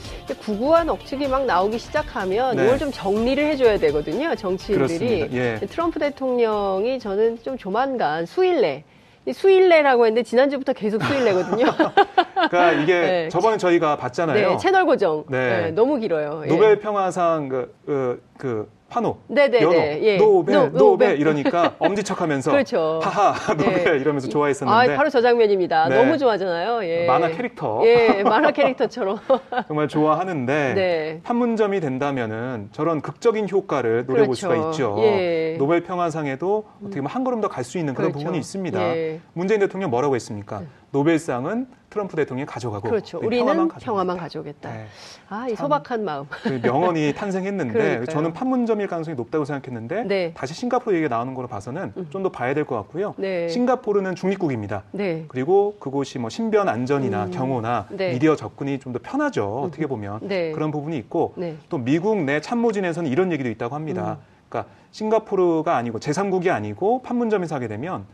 구구한 0.40 0.88
억측이 0.88 1.28
막 1.28 1.44
나오기 1.44 1.78
시작하면 1.78 2.56
네. 2.56 2.64
이걸 2.64 2.78
좀 2.78 2.90
정리를 2.90 3.44
해줘야 3.44 3.76
되거든요. 3.78 4.34
정치인들이. 4.34 5.28
예. 5.32 5.58
트럼프 5.68 5.98
대통령 5.98 6.43
이 6.84 6.98
저는 6.98 7.38
좀 7.42 7.56
조만간 7.56 8.26
수일내. 8.26 8.84
이 9.26 9.32
수일내라고 9.32 10.04
했는데 10.04 10.22
지난주부터 10.22 10.74
계속 10.74 11.02
수일내거든요. 11.02 11.64
그러니까 12.50 12.72
이게 12.72 13.00
네. 13.00 13.28
저번에 13.30 13.56
저희가 13.56 13.96
봤잖아요. 13.96 14.50
네, 14.50 14.56
채널 14.58 14.84
고정. 14.84 15.24
네. 15.28 15.62
네, 15.62 15.70
너무 15.70 15.96
길어요. 15.98 16.42
예. 16.44 16.48
노벨 16.48 16.78
평화상 16.78 17.48
그, 17.48 17.74
그, 17.86 18.22
그 18.36 18.70
환호, 18.88 19.16
네네네. 19.26 19.60
연호, 19.64 19.74
예. 19.76 20.16
노벨, 20.18 20.54
노- 20.54 20.60
노벨, 20.66 20.78
노벨. 20.78 21.20
이러니까 21.20 21.74
엄지척하면서 21.80 22.50
그렇죠. 22.52 23.00
하하 23.02 23.54
노벨 23.56 23.94
예. 23.96 24.00
이러면서 24.00 24.28
아, 24.28 24.30
좋아했었는데 24.30 24.94
바로 24.96 25.10
저 25.10 25.20
장면입니다. 25.20 25.88
네. 25.88 25.96
너무 25.96 26.16
좋아하잖아요. 26.16 26.84
예. 26.84 27.06
만화 27.06 27.28
캐릭터 27.30 27.80
예, 27.84 28.22
만화 28.22 28.52
캐릭터처럼. 28.52 29.18
정말 29.66 29.88
좋아하는데 29.88 30.74
네. 30.76 31.20
판문점이 31.24 31.80
된다면은 31.80 32.68
저런 32.72 33.00
극적인 33.00 33.48
효과를 33.50 34.04
노려볼 34.06 34.36
수가 34.36 34.54
그렇죠. 34.54 34.70
있죠. 34.70 34.96
예. 35.02 35.56
노벨 35.58 35.82
평화상에도 35.82 36.64
어떻게 36.82 37.00
보면 37.00 37.10
한 37.10 37.24
걸음 37.24 37.40
더 37.40 37.48
갈 37.48 37.64
수 37.64 37.78
있는 37.78 37.94
그런 37.94 38.10
그렇죠. 38.12 38.24
부분이 38.24 38.38
있습니다. 38.38 38.80
예. 38.96 39.20
문재인 39.32 39.58
대통령 39.60 39.90
뭐라고 39.90 40.14
했습니까? 40.14 40.62
노벨상은 40.94 41.66
트럼프 41.90 42.14
대통령이 42.14 42.46
가져가고 42.46 42.88
그렇죠. 42.88 43.18
우리 43.18 43.26
우리는 43.26 43.44
평화만 43.46 43.68
평화만, 43.80 44.16
가져오겠다. 44.16 44.72
네. 44.72 44.86
아, 45.28 45.46
이 45.48 45.56
참. 45.56 45.64
소박한 45.64 46.04
마음. 46.04 46.26
그 46.30 46.60
명언이 46.62 47.14
탄생했는데. 47.18 48.04
저는 48.06 48.32
판문점일 48.32 48.86
가능성이 48.86 49.16
높다고 49.16 49.44
생각했는데 49.44 50.04
네. 50.04 50.32
다시 50.34 50.54
싱가포르 50.54 50.94
얘기가 50.96 51.14
나오는 51.16 51.34
걸로 51.34 51.48
봐서는 51.48 51.92
음. 51.96 52.06
좀더 52.10 52.30
봐야 52.30 52.54
될 52.54 52.64
것 52.64 52.76
같고요. 52.76 53.14
네. 53.18 53.48
싱가포르는 53.48 54.14
중립국입니다. 54.14 54.84
네. 54.92 55.24
그리고 55.28 55.76
그곳이 55.80 56.18
뭐 56.20 56.30
신변 56.30 56.68
안전이나 56.68 57.24
음. 57.26 57.30
경호나 57.32 57.88
네. 57.90 58.12
미디어 58.12 58.36
접근이 58.36 58.78
좀 58.78 58.94
더 58.94 59.00
편하죠. 59.02 59.62
어떻게 59.62 59.88
보면 59.88 60.20
네. 60.22 60.52
그런 60.52 60.70
부분이 60.70 60.96
있고 60.98 61.34
네. 61.36 61.56
또 61.68 61.78
미국 61.78 62.22
내 62.22 62.40
참모진에서는 62.40 63.10
이런 63.10 63.32
얘기도 63.32 63.50
있다고 63.50 63.74
합니다. 63.74 64.18
음. 64.20 64.24
그러니까 64.48 64.72
싱가포르가 64.92 65.74
아니고 65.76 65.98
제3국이 65.98 66.50
아니고 66.50 67.02
판문점에서 67.02 67.56
하게 67.56 67.66
되면 67.66 68.04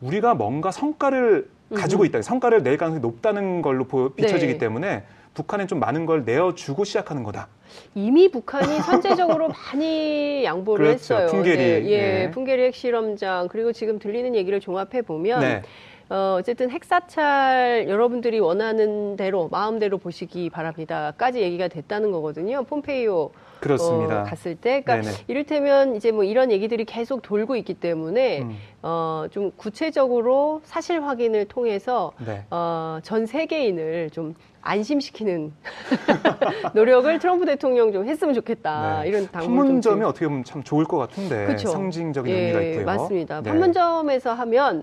우리가 0.00 0.34
뭔가 0.34 0.70
성과를 0.70 1.48
가지고 1.74 2.02
음. 2.02 2.06
있다, 2.06 2.22
성과를 2.22 2.62
낼 2.62 2.76
가능성이 2.76 3.00
높다는 3.00 3.62
걸로 3.62 3.84
보- 3.84 4.10
비춰지기 4.10 4.54
네. 4.54 4.58
때문에 4.58 5.04
북한에 5.34 5.66
좀 5.66 5.78
많은 5.78 6.06
걸 6.06 6.24
내어주고 6.24 6.84
시작하는 6.84 7.22
거다. 7.22 7.48
이미 7.94 8.28
북한이 8.30 8.80
선제적으로 8.80 9.48
많이 9.72 10.44
양보를 10.44 10.86
그렇죠. 10.86 11.14
했어요. 11.14 11.28
풍계리. 11.28 11.56
네, 11.56 11.84
예, 11.90 11.98
네. 12.24 12.30
풍계리 12.32 12.62
핵실험장 12.64 13.48
그리고 13.48 13.72
지금 13.72 13.98
들리는 14.00 14.34
얘기를 14.34 14.58
종합해 14.58 15.02
보면 15.02 15.40
네. 15.40 15.62
어, 16.08 16.34
어쨌든 16.40 16.70
핵사찰 16.70 17.86
여러분들이 17.88 18.40
원하는 18.40 19.14
대로 19.14 19.48
마음대로 19.48 19.98
보시기 19.98 20.50
바랍니다까지 20.50 21.40
얘기가 21.40 21.68
됐다는 21.68 22.10
거거든요. 22.10 22.64
폼페이오 22.64 23.30
그렇습니다. 23.60 24.22
어, 24.22 24.24
갔을 24.24 24.56
때, 24.56 24.80
그러니까 24.80 25.10
네네. 25.10 25.24
이를테면 25.28 25.96
이제 25.96 26.10
뭐 26.10 26.24
이런 26.24 26.50
얘기들이 26.50 26.84
계속 26.84 27.22
돌고 27.22 27.56
있기 27.56 27.74
때문에 27.74 28.42
음, 28.42 28.56
어, 28.82 29.26
좀 29.30 29.52
구체적으로 29.56 30.62
사실 30.64 31.02
확인을 31.02 31.46
통해서 31.46 32.12
네. 32.24 32.44
어, 32.50 32.98
전 33.02 33.26
세계인을 33.26 34.10
좀 34.10 34.34
안심시키는 34.62 35.52
노력을 36.74 37.18
트럼프 37.18 37.46
대통령 37.46 37.92
좀 37.92 38.06
했으면 38.06 38.34
좋겠다. 38.34 39.02
네. 39.02 39.08
이런 39.08 39.30
당부를 39.30 39.44
좀 39.44 39.56
판문점이 39.56 40.04
어떻게 40.04 40.26
보면 40.26 40.44
참 40.44 40.62
좋을 40.62 40.84
것 40.84 40.98
같은데 40.98 41.46
그쵸. 41.46 41.68
상징적인 41.68 42.34
의미가 42.34 42.62
예, 42.62 42.70
있고요. 42.70 42.86
맞습니다. 42.86 43.40
네. 43.42 43.50
판문점에서 43.50 44.32
하면 44.34 44.82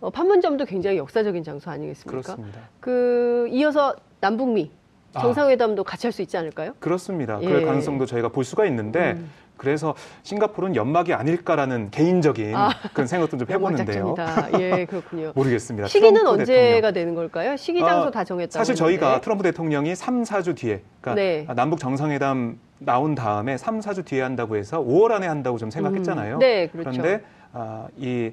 어, 0.00 0.10
판문점도 0.10 0.64
굉장히 0.64 0.96
역사적인 0.98 1.42
장소 1.42 1.70
아니겠습니까? 1.70 2.10
그렇습니다. 2.10 2.60
그 2.80 3.48
이어서 3.50 3.94
남북미 4.20 4.70
아. 4.72 4.77
정상회담도 5.12 5.84
같이 5.84 6.06
할 6.06 6.12
수 6.12 6.22
있지 6.22 6.36
않을까요? 6.36 6.72
그렇습니다. 6.80 7.38
예. 7.42 7.46
그럴 7.46 7.64
가능성도 7.64 8.06
저희가 8.06 8.28
볼 8.28 8.44
수가 8.44 8.64
있는데 8.66 9.12
음. 9.12 9.30
그래서 9.56 9.94
싱가포르는 10.22 10.76
연막이 10.76 11.12
아닐까라는 11.12 11.90
개인적인 11.90 12.54
아. 12.54 12.70
그런 12.92 13.06
생각도 13.08 13.36
좀 13.38 13.46
해보는데요. 13.50 14.14
예, 14.60 14.84
그렇군요. 14.84 15.32
모르겠습니다. 15.36 15.88
시기는 15.88 16.26
언제가 16.26 16.52
대통령. 16.70 16.92
되는 16.92 17.14
걸까요? 17.16 17.56
시기 17.56 17.80
장소 17.80 18.08
어, 18.08 18.10
다 18.10 18.22
정했다고 18.24 18.52
사실 18.52 18.74
했는데. 18.74 19.00
저희가 19.00 19.20
트럼프 19.20 19.42
대통령이 19.42 19.96
3, 19.96 20.22
4주 20.22 20.56
뒤에 20.56 20.82
그러니까 21.00 21.14
네. 21.20 21.46
남북 21.56 21.80
정상회담 21.80 22.58
나온 22.78 23.14
다음에 23.16 23.56
3, 23.56 23.80
4주 23.80 24.04
뒤에 24.04 24.22
한다고 24.22 24.56
해서 24.56 24.80
5월 24.80 25.10
안에 25.10 25.26
한다고 25.26 25.58
좀 25.58 25.70
생각했잖아요. 25.70 26.34
음, 26.36 26.38
네, 26.38 26.68
그렇죠. 26.68 26.90
런데 26.90 27.24
아, 27.52 27.88
이 27.96 28.30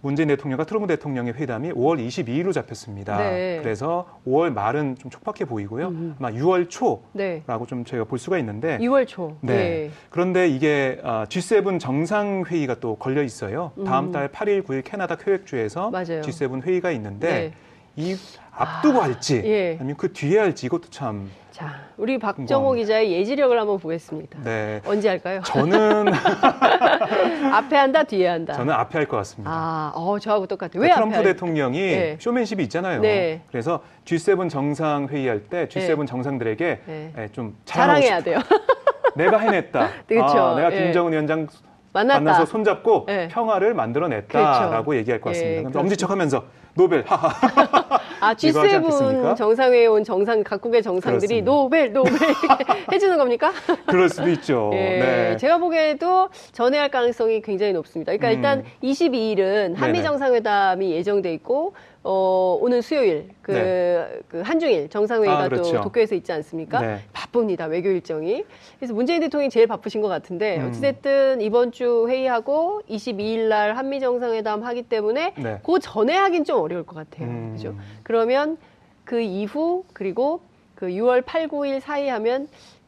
문재인 0.00 0.28
대통령과 0.28 0.64
트럼프 0.64 0.86
대통령의 0.86 1.34
회담이 1.34 1.72
5월 1.72 2.06
22일로 2.06 2.52
잡혔습니다. 2.52 3.18
네. 3.18 3.58
그래서 3.62 4.06
5월 4.26 4.52
말은 4.52 4.96
좀 4.96 5.10
촉박해 5.10 5.44
보이고요. 5.46 5.88
음. 5.88 6.14
아마 6.18 6.30
6월 6.30 6.68
초라고 6.68 7.02
네. 7.12 7.42
좀 7.66 7.84
저희가 7.84 8.04
볼 8.04 8.18
수가 8.18 8.38
있는데 8.38 8.78
6월 8.78 9.06
초. 9.06 9.36
네. 9.40 9.54
예. 9.54 9.90
그런데 10.10 10.48
이게 10.48 11.00
아, 11.02 11.24
G7 11.28 11.80
정상 11.80 12.44
회의가 12.46 12.78
또 12.80 12.96
걸려 12.96 13.22
있어요. 13.22 13.72
다음 13.84 14.06
음. 14.06 14.12
달 14.12 14.28
8일, 14.28 14.64
9일 14.64 14.82
캐나다 14.84 15.16
퀘벡주에서 15.16 15.90
맞아요. 15.90 16.20
G7 16.20 16.62
회의가 16.62 16.90
있는데 16.92 17.28
네. 17.28 17.52
이 17.96 18.14
앞두고 18.50 19.00
아, 19.00 19.04
할지 19.04 19.42
예. 19.44 19.76
아니면 19.80 19.96
그 19.96 20.12
뒤에 20.12 20.38
할지 20.38 20.66
이것도 20.66 20.90
참 20.90 21.30
자, 21.50 21.80
우리 21.96 22.18
박정호 22.18 22.46
궁금합니다. 22.46 22.74
기자의 22.84 23.12
예지력을 23.12 23.58
한번 23.58 23.78
보겠습니다. 23.78 24.38
네. 24.44 24.82
언제 24.84 25.08
할까요? 25.08 25.40
저는 25.46 26.04
앞에 27.52 27.76
한다, 27.76 28.02
뒤에 28.02 28.28
한다. 28.28 28.52
저는 28.52 28.74
앞에 28.74 28.98
할 28.98 29.06
것 29.08 29.16
같습니다. 29.18 29.50
아, 29.50 29.92
어, 29.94 30.18
저하고 30.18 30.46
똑같아요. 30.46 30.82
왜 30.82 30.88
앞에 30.90 30.94
트럼프 30.96 31.14
할- 31.16 31.24
대통령이 31.24 31.78
네. 31.80 32.16
쇼맨십이 32.20 32.62
있잖아요. 32.64 33.00
네. 33.00 33.40
그래서 33.50 33.82
G7 34.04 34.50
정상 34.50 35.06
회의할 35.08 35.44
때 35.44 35.66
G7 35.68 36.06
정상들에게 36.06 36.80
네. 36.86 37.12
예, 37.16 37.28
좀 37.32 37.56
자랑해야 37.64 38.18
싶- 38.18 38.24
돼요. 38.26 38.38
내가 39.16 39.38
해냈다. 39.38 39.88
그렇죠. 40.06 40.38
아, 40.38 40.56
내가 40.56 40.74
예. 40.74 40.82
김정은 40.82 41.12
위원장 41.12 41.46
만났다. 41.94 42.20
만나서 42.20 42.44
손잡고 42.44 43.04
네. 43.06 43.28
평화를 43.28 43.72
만들어냈다라고 43.72 44.84
그렇죠. 44.84 44.96
얘기할 44.98 45.20
것 45.22 45.30
같습니다. 45.30 45.70
예. 45.74 45.78
엄지척하면서 45.78 46.44
노벨 46.76 47.04
하하 47.08 47.30
아, 48.20 48.34
이거 48.42 48.60
하지 48.60 48.76
않겠습니까? 48.76 49.34
G7 49.34 49.36
정상회에 49.36 49.86
온 49.86 50.02
정상, 50.04 50.42
각국의 50.42 50.82
정상들이 50.82 51.42
그렇습니다. 51.42 51.44
노벨, 51.50 51.92
노벨 51.92 52.12
해주는 52.92 53.16
겁니까? 53.18 53.52
그럴 53.86 54.08
수도 54.08 54.28
있죠. 54.30 54.70
예, 54.72 54.78
네. 54.78 55.36
제가 55.36 55.58
보기에도 55.58 56.28
전해할 56.52 56.90
가능성이 56.90 57.42
굉장히 57.42 57.72
높습니다. 57.72 58.16
그러니까 58.16 58.28
음. 58.28 58.32
일단 58.34 58.64
22일은 58.82 59.76
한미. 59.76 60.02
정상회담이 60.02 60.92
예정돼 60.92 61.32
있고 61.34 61.74
어, 62.08 62.56
오늘 62.60 62.82
수요일 62.82 63.30
그, 63.42 63.50
네. 63.50 64.20
그 64.28 64.40
한중일 64.40 64.88
정상회의가 64.88 65.42
아, 65.42 65.48
그렇죠. 65.48 65.72
또 65.72 65.80
도쿄에서 65.82 66.14
있지 66.14 66.30
않습니까? 66.30 66.80
네. 66.80 67.00
바쁩니다 67.12 67.66
외교 67.66 67.90
일정이. 67.90 68.44
그래서 68.78 68.94
문재인 68.94 69.20
대통령이 69.20 69.50
제일 69.50 69.66
바쁘신 69.66 70.00
것 70.00 70.06
같은데 70.06 70.58
음. 70.58 70.68
어찌됐든 70.68 71.40
이번 71.40 71.72
주 71.72 72.06
회의하고 72.08 72.82
22일 72.88 73.48
날 73.48 73.76
한미 73.76 73.98
정상회담 73.98 74.62
하기 74.62 74.82
때문에 74.84 75.34
네. 75.36 75.60
그 75.66 75.80
전에 75.80 76.14
하긴 76.14 76.44
좀 76.44 76.60
어려울 76.60 76.86
것 76.86 76.94
같아요. 76.94 77.28
음. 77.28 77.52
그죠? 77.56 77.74
그러면 78.04 78.56
그 79.04 79.20
이후 79.20 79.82
그리고 79.92 80.40
그 80.76 80.86
6월 80.86 81.24
8, 81.26 81.48
9일 81.48 81.80
사이 81.80 82.08
하면 82.08 82.46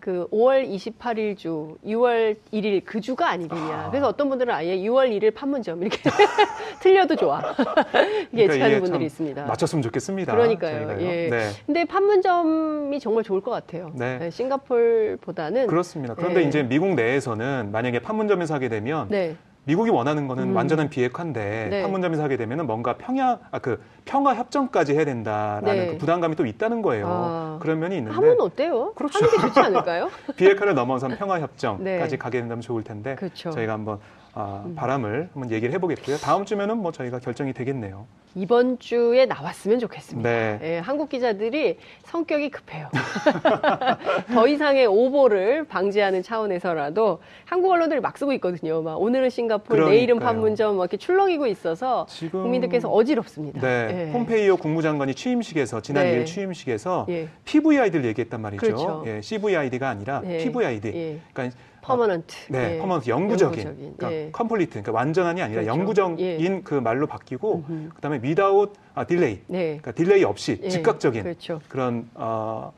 그 0.09 0.27
5월 0.31 0.67
28일 0.67 1.37
주, 1.37 1.77
6월 1.85 2.35
1일 2.50 2.83
그 2.87 2.99
주가 2.99 3.29
아니겠냐. 3.29 3.62
아. 3.62 3.91
그래서 3.91 4.09
어떤 4.09 4.31
분들은 4.31 4.55
아예 4.55 4.79
6월 4.79 5.11
1일 5.11 5.35
판문점 5.35 5.83
이렇게 5.83 5.99
틀려도 6.81 7.15
좋아. 7.17 7.43
이게 8.33 8.47
그러니까 8.47 8.55
예측하는 8.55 8.81
분들이 8.81 8.93
참 8.93 9.03
있습니다. 9.03 9.45
맞췄으면 9.45 9.83
좋겠습니다. 9.83 10.33
그러니까요. 10.33 10.87
저희가요. 10.87 11.07
예. 11.07 11.29
네. 11.29 11.50
근데 11.67 11.85
판문점이 11.85 12.99
정말 13.00 13.23
좋을 13.23 13.43
것 13.43 13.50
같아요. 13.50 13.93
네. 13.97 14.17
네, 14.17 14.31
싱가폴보다는 14.31 15.67
그렇습니다. 15.67 16.15
그런데 16.15 16.41
네. 16.41 16.49
이제 16.49 16.62
미국 16.62 16.95
내에서는 16.95 17.69
만약에 17.71 17.99
판문점에서 17.99 18.55
하게 18.55 18.71
되면 18.71 19.09
네. 19.11 19.37
미국이 19.68 19.90
원하는 19.90 20.26
거는 20.28 20.44
음. 20.44 20.56
완전한 20.56 20.88
비핵화인데 20.88 21.68
네. 21.70 21.82
판문점에서 21.82 22.22
하게 22.22 22.38
되면은 22.38 22.66
뭔가 22.66 22.96
평야 22.96 23.38
아 23.50 23.58
그 23.58 23.82
평화 24.06 24.34
협정까지 24.34 24.94
해야 24.94 25.04
된다라는 25.04 25.76
네. 25.76 25.87
그 25.88 25.98
부담감이 25.98 26.37
또 26.37 26.46
있다는 26.46 26.80
거예요. 26.80 27.06
아. 27.06 27.58
그런 27.60 27.78
면이 27.80 27.98
있는데 27.98 28.14
하면 28.14 28.40
어때요? 28.40 28.92
그렇죠. 28.94 29.18
하는 29.18 29.30
게 29.30 29.37
좋지 29.42 29.60
않을까요? 29.60 30.08
비핵화를 30.37 30.75
넘어선 30.75 31.16
평화 31.18 31.40
협정까지 31.40 31.84
네. 31.84 32.16
가게 32.16 32.38
된다면 32.38 32.62
좋을 32.62 32.82
텐데 32.82 33.16
그렇죠. 33.16 33.50
저희가 33.50 33.75
한번 33.75 33.98
아, 34.38 34.62
음. 34.64 34.76
바람을 34.76 35.30
한번 35.35 35.50
얘기를 35.50 35.75
해보겠고요. 35.75 36.16
다음 36.18 36.45
주면은 36.45 36.78
뭐 36.78 36.92
저희가 36.92 37.18
결정이 37.18 37.52
되겠네요. 37.52 38.07
이번 38.37 38.78
주에 38.78 39.26
나왔으면 39.26 39.80
좋겠습니다. 39.80 40.30
네. 40.30 40.59
예, 40.62 40.78
한국 40.78 41.09
기자들이 41.09 41.78
성격이 42.04 42.50
급해요. 42.50 42.88
더 44.33 44.47
이상의 44.47 44.87
오보를 44.87 45.64
방지하는 45.64 46.23
차원에서라도 46.23 47.21
한국 47.47 47.73
언론들이 47.73 48.00
막 48.00 48.16
쓰고 48.16 48.33
있거든요. 48.35 48.80
막 48.80 49.00
오늘은 49.02 49.30
싱가포르, 49.30 49.88
내일은 49.88 50.18
그러니까요. 50.18 50.28
판문점 50.28 50.76
막 50.76 50.85
이렇게 50.85 50.99
출렁이고 50.99 51.49
있어서 51.49 52.07
지금 52.09 52.42
국민들께서 52.42 52.88
어지럽습니다. 52.88 53.61
네, 53.61 54.09
예. 54.09 54.12
폼페이오 54.12 54.59
국무장관이 54.59 55.16
취임식에서 55.16 55.80
지난 55.80 56.04
네. 56.04 56.23
2일 56.23 56.26
취임식에서 56.26 57.07
예. 57.09 57.28
PVID를 57.45 58.04
얘기했단 58.04 58.40
말이죠. 58.40 58.61
그렇죠. 58.61 59.04
예, 59.07 59.21
CVID가 59.21 59.88
아니라 59.88 60.23
예. 60.26 60.38
PVID. 60.38 60.88
예. 60.95 61.18
그러니까 61.33 61.59
permanent. 61.88 62.35
네, 62.49 62.75
예. 62.75 62.78
permanent 62.78 63.09
영구적인, 63.09 63.59
영구적인, 63.59 63.97
그러니까 63.97 64.12
예. 64.12 64.30
complete, 64.33 64.71
그러니까 64.71 64.92
완전한이 64.92 65.42
아니라 65.42 65.62
그렇죠. 65.62 65.78
영구적인 65.78 66.18
예. 66.21 66.61
그 66.62 66.75
말로 66.75 67.07
바뀌고 67.07 67.64
음흠. 67.68 67.88
그다음에 67.95 68.21
without 68.23 68.73
아, 68.95 69.04
delay, 69.04 69.40
네. 69.47 69.78
그러니까 69.78 69.92
delay 69.92 70.25
없이 70.25 70.61
예. 70.62 70.68
즉각적인 70.68 71.23
그렇죠. 71.23 71.61
그런 71.68 72.09
어, 72.14 72.73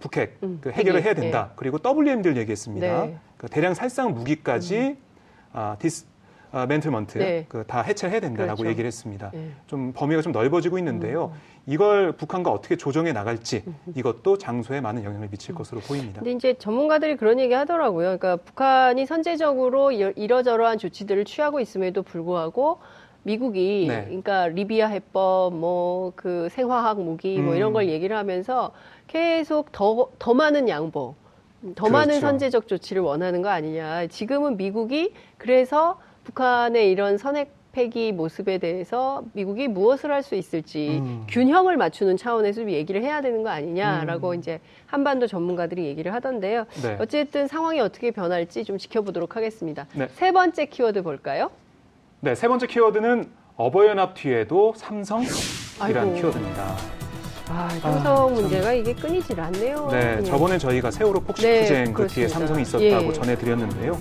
북핵 0.00 0.38
음, 0.42 0.58
그 0.60 0.70
해결을 0.70 1.00
핵이, 1.00 1.06
해야 1.06 1.14
된다. 1.14 1.52
그리고 1.56 1.78
WMD를 1.84 2.36
얘기했습니다. 2.36 2.86
네. 2.86 3.08
음. 3.12 3.20
그 3.36 3.48
대량 3.48 3.74
살상 3.74 4.12
무기까지 4.12 4.98
아, 5.52 5.76
dis 5.78 6.06
아, 6.52 6.66
mantlement 6.66 7.18
네. 7.18 7.44
그다 7.48 7.82
해체를 7.82 8.12
해야 8.12 8.20
된다라고 8.20 8.56
그렇죠. 8.56 8.70
얘기를 8.70 8.86
했습니다. 8.88 9.30
예. 9.34 9.50
좀 9.66 9.92
범위가 9.92 10.20
좀 10.22 10.32
넓어지고 10.32 10.78
있는데요. 10.78 11.32
음. 11.34 11.40
이걸 11.66 12.12
북한과 12.12 12.50
어떻게 12.50 12.76
조정해 12.76 13.12
나갈지 13.12 13.62
이것도 13.94 14.38
장소에 14.38 14.80
많은 14.80 15.04
영향을 15.04 15.28
미칠 15.30 15.54
것으로 15.54 15.80
보입니다. 15.80 16.20
근데 16.20 16.32
이제 16.32 16.54
전문가들이 16.54 17.16
그런 17.16 17.38
얘기 17.38 17.54
하더라고요. 17.54 18.18
그러니까 18.18 18.36
북한이 18.36 19.06
선제적으로 19.06 19.92
이- 19.92 20.12
이러저러한 20.16 20.78
조치들을 20.78 21.24
취하고 21.24 21.60
있음에도 21.60 22.02
불구하고 22.02 22.78
미국이 23.22 23.86
네. 23.88 24.04
그러니까 24.06 24.48
리비아 24.48 24.88
해법 24.88 25.54
뭐 25.54 26.12
그 26.16 26.48
생화학 26.50 27.00
무기 27.00 27.38
뭐 27.38 27.52
음. 27.52 27.56
이런 27.56 27.72
걸 27.72 27.88
얘기를 27.88 28.16
하면서 28.16 28.72
계속 29.06 29.70
더 29.70 30.08
더 30.18 30.34
많은 30.34 30.68
양보 30.68 31.14
더 31.76 31.88
많은 31.88 32.08
그렇죠. 32.08 32.20
선제적 32.26 32.66
조치를 32.66 33.02
원하는 33.02 33.42
거 33.42 33.50
아니냐. 33.50 34.06
지금은 34.08 34.56
미국이 34.56 35.12
그래서 35.36 35.98
북한의 36.30 36.90
이런 36.90 37.18
선핵 37.18 37.52
폐기 37.72 38.10
모습에 38.12 38.58
대해서 38.58 39.22
미국이 39.32 39.68
무엇을 39.68 40.10
할 40.12 40.22
수 40.22 40.34
있을지 40.34 40.98
음. 41.00 41.24
균형을 41.28 41.76
맞추는 41.76 42.16
차원에서 42.16 42.62
좀 42.62 42.70
얘기를 42.70 43.02
해야 43.02 43.20
되는 43.20 43.42
거 43.42 43.48
아니냐라고 43.50 44.30
음. 44.30 44.34
이제 44.34 44.60
한반도 44.86 45.26
전문가들이 45.26 45.84
얘기를 45.86 46.12
하던데요. 46.12 46.66
네. 46.82 46.96
어쨌든 47.00 47.46
상황이 47.48 47.80
어떻게 47.80 48.10
변할지 48.10 48.64
좀 48.64 48.76
지켜보도록 48.78 49.36
하겠습니다. 49.36 49.86
네. 49.94 50.08
세 50.14 50.32
번째 50.32 50.66
키워드 50.66 51.02
볼까요? 51.02 51.50
네, 52.20 52.34
세 52.34 52.48
번째 52.48 52.66
키워드는 52.66 53.28
어버이연합 53.56 54.14
뒤에도 54.14 54.74
삼성이라는. 54.76 56.14
키워드입니다. 56.16 56.76
아, 57.50 57.52
아, 57.64 57.68
삼성 57.80 58.02
참. 58.02 58.34
문제가 58.34 58.72
이게 58.72 58.94
끊이질 58.94 59.40
않네요. 59.40 59.88
네, 59.90 60.16
예. 60.18 60.22
저번에 60.22 60.58
저희가 60.58 60.90
세월호 60.90 61.20
폭식 61.20 61.48
네, 61.48 61.62
투쟁 61.62 61.92
그 61.92 62.06
뒤에. 62.06 62.28
삼성이 62.28 62.62
있었다고 62.62 63.06
예. 63.08 63.12
전해드렸는데요. 63.12 63.98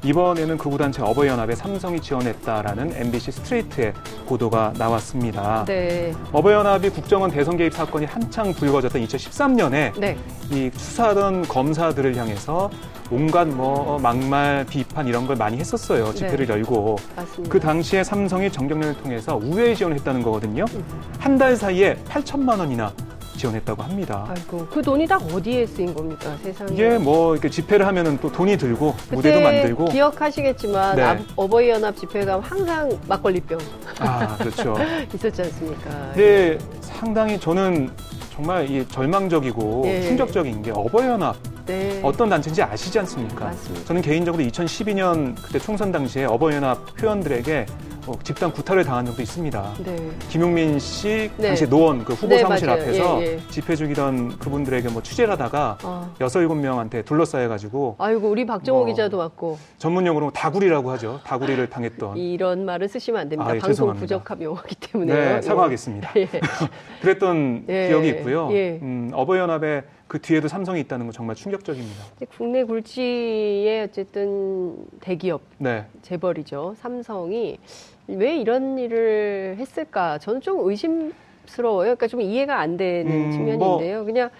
네. 0.00 0.08
이번에는 0.08 0.58
극우단체 0.58 1.02
어버이연합에 1.02 1.54
삼성이 1.54 2.00
지원했다라는 2.00 2.92
MBC 2.94 3.32
스트레이트의 3.32 3.92
보도가 4.26 4.72
나왔습니다. 4.76 5.64
네. 5.66 6.12
어버이연합이 6.32 6.90
국정원 6.90 7.30
대선 7.30 7.56
개입 7.56 7.72
사건이 7.72 8.06
한창 8.06 8.52
불거졌던 8.52 9.02
2013년에 9.04 9.98
네. 9.98 10.16
이 10.50 10.70
수사하던 10.74 11.42
검사들을 11.42 12.16
향해서 12.16 12.70
온갖 13.10 13.48
뭐 13.48 13.98
막말, 13.98 14.66
비판 14.68 15.06
이런 15.08 15.26
걸 15.26 15.36
많이 15.36 15.56
했었어요. 15.56 16.12
집회를 16.12 16.46
네. 16.46 16.52
열고. 16.52 16.96
맞습니다. 17.16 17.52
그 17.52 17.58
당시에 17.58 18.04
삼성이 18.04 18.52
정경련을 18.52 19.02
통해서 19.02 19.40
우회 19.42 19.74
지원을 19.74 19.96
했다는 19.98 20.22
거거든요. 20.22 20.64
음. 20.74 20.84
한달 21.18 21.56
사이에 21.56 21.96
8천만 22.08 22.58
원이나 22.58 22.92
지원했다고 23.38 23.82
합니다. 23.82 24.26
아이고, 24.28 24.66
그 24.70 24.82
돈이 24.82 25.06
다 25.06 25.16
어디에 25.32 25.64
쓰인 25.66 25.94
겁니까, 25.94 26.36
세상에? 26.42 26.72
이게 26.72 26.98
뭐 26.98 27.32
이렇게 27.34 27.48
집회를 27.48 27.86
하면은 27.86 28.18
또 28.20 28.30
돈이 28.30 28.58
들고 28.58 28.94
무대도 29.10 29.40
만들고 29.40 29.86
기억하시겠지만 29.86 30.96
네. 30.96 31.02
아- 31.02 31.18
어버이 31.36 31.70
연합 31.70 31.96
집회 31.96 32.24
가면 32.24 32.42
항상 32.42 32.90
막걸리병 33.06 33.58
아 34.00 34.36
그렇죠. 34.36 34.76
있었지 35.14 35.42
않습니까? 35.42 35.90
근데 36.14 36.58
상당히 36.80 37.38
저는 37.38 37.90
정말 38.32 38.68
이 38.70 38.86
절망적이고 38.88 39.82
예. 39.86 40.02
충격적인 40.02 40.62
게 40.62 40.70
어버이 40.72 41.06
연합 41.06 41.36
네. 41.68 42.00
어떤 42.02 42.30
단체인지 42.30 42.62
아시지 42.62 42.98
않습니까? 43.00 43.44
맞습니다. 43.44 43.84
저는 43.84 44.00
개인적으로 44.00 44.42
2012년 44.42 45.34
그때 45.42 45.58
총선 45.58 45.92
당시에 45.92 46.24
어버이연합 46.24 47.00
회원들에게 47.00 47.66
어, 48.06 48.18
집단 48.22 48.50
구타를 48.50 48.84
당한 48.84 49.04
적도 49.04 49.20
있습니다. 49.20 49.74
네. 49.84 50.10
김용민 50.30 50.78
씨 50.78 51.30
네. 51.36 51.48
당시 51.48 51.68
노원 51.68 52.06
그 52.06 52.14
후보 52.14 52.28
네, 52.28 52.38
사무실 52.38 52.66
맞아요. 52.66 52.80
앞에서 52.80 53.20
예, 53.20 53.26
예. 53.34 53.40
집회 53.50 53.76
중이던 53.76 54.38
그분들에게 54.38 54.88
뭐 54.88 55.02
취재를 55.02 55.30
하다가 55.32 55.78
아. 55.82 56.10
여섯 56.22 56.40
일곱 56.40 56.54
명한테 56.54 57.02
둘러싸여가지고 57.02 57.96
아이고, 57.98 58.28
우리 58.30 58.46
박정호 58.46 58.80
뭐, 58.80 58.86
기자도 58.86 59.18
왔고 59.18 59.58
전문용어로 59.76 60.30
다구리라고 60.30 60.90
하죠. 60.92 61.20
다구리를 61.24 61.68
당했던. 61.68 62.16
이런 62.16 62.64
말을 62.64 62.88
쓰시면 62.88 63.20
안 63.20 63.28
됩니다. 63.28 63.50
아, 63.50 63.54
예, 63.54 63.58
방송 63.58 63.72
죄송합니다. 63.72 64.00
부적합 64.00 64.40
용어기 64.42 64.74
때문에. 64.76 65.14
네, 65.14 65.42
사과하겠습니다. 65.42 66.10
예. 66.16 66.28
그랬던 67.02 67.66
예, 67.68 67.88
기억이 67.88 68.08
있고요. 68.08 68.48
예. 68.52 68.78
음, 68.80 69.10
어버이연합에 69.12 69.82
그 70.08 70.18
뒤에도 70.20 70.48
삼성이 70.48 70.80
있다는 70.80 71.06
건 71.06 71.12
정말 71.12 71.36
충격적입니다. 71.36 72.02
국내 72.36 72.64
굴지의 72.64 73.82
어쨌든 73.84 74.86
대기업 75.00 75.42
네, 75.58 75.84
재벌이죠. 76.00 76.74
삼성이 76.78 77.58
왜 78.06 78.38
이런 78.38 78.78
일을 78.78 79.56
했을까? 79.58 80.18
저는 80.18 80.40
좀 80.40 80.66
의심스러워요. 80.66 81.94
그러니까 81.94 82.06
좀 82.06 82.22
이해가 82.22 82.58
안 82.58 82.78
되는 82.78 83.26
음, 83.26 83.30
측면인데요. 83.30 84.06
그냥 84.06 84.30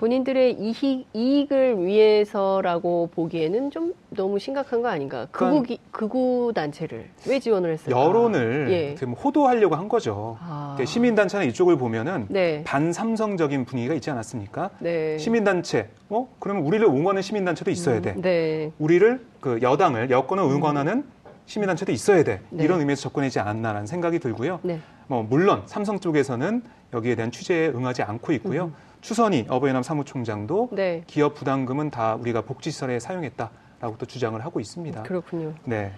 본인들의 0.00 0.54
이익, 0.58 1.04
이익을 1.12 1.84
위해서라고 1.84 3.10
보기에는 3.14 3.70
좀 3.70 3.92
너무 4.08 4.38
심각한 4.38 4.80
거 4.80 4.88
아닌가? 4.88 5.26
극우, 5.30 5.62
기- 5.62 5.78
극우 5.90 6.52
단체를 6.54 7.10
왜 7.28 7.38
지원을 7.38 7.74
했을까? 7.74 8.00
여론을 8.00 8.68
예. 8.70 8.94
호도하려고 9.12 9.74
한 9.76 9.90
거죠. 9.90 10.38
아. 10.40 10.72
이렇게 10.78 10.86
시민 10.90 11.14
단체나 11.14 11.44
이쪽을 11.44 11.76
보면은 11.76 12.24
네. 12.30 12.64
반삼성적인 12.64 13.66
분위기가 13.66 13.92
있지 13.92 14.10
않았습니까? 14.10 14.70
네. 14.78 15.18
시민 15.18 15.44
단체, 15.44 15.90
어? 16.08 16.26
그러면 16.38 16.62
우리를 16.64 16.82
응원하는 16.86 17.20
시민 17.20 17.44
단체도 17.44 17.70
있어야 17.70 18.00
돼. 18.00 18.14
네. 18.16 18.72
우리를 18.78 19.20
그 19.42 19.58
여당을 19.60 20.08
여권을 20.10 20.42
응원하는 20.42 21.04
시민단체도 21.44 21.92
있어야 21.92 22.24
돼. 22.24 22.40
네. 22.48 22.64
이런 22.64 22.80
의미에서 22.80 23.02
접근하지 23.02 23.38
않았나라는 23.40 23.86
생각이 23.86 24.18
들고요. 24.20 24.60
네. 24.62 24.78
뭐 25.08 25.22
물론 25.28 25.62
삼성 25.66 25.98
쪽에서는 26.00 26.62
여기에 26.94 27.16
대한 27.16 27.30
취재에 27.32 27.68
응하지 27.68 28.02
않고 28.02 28.32
있고요. 28.34 28.70
추선희 29.00 29.46
어버이연합 29.48 29.84
사무총장도 29.84 30.68
네. 30.72 31.02
기업 31.06 31.34
부담금은 31.34 31.90
다 31.90 32.16
우리가 32.16 32.42
복지시설에 32.42 33.00
사용했다 33.00 33.50
라고 33.80 33.96
또 33.96 34.04
주장을 34.04 34.38
하고 34.44 34.60
있습니다. 34.60 35.02
그렇군요. 35.04 35.54
네, 35.64 35.92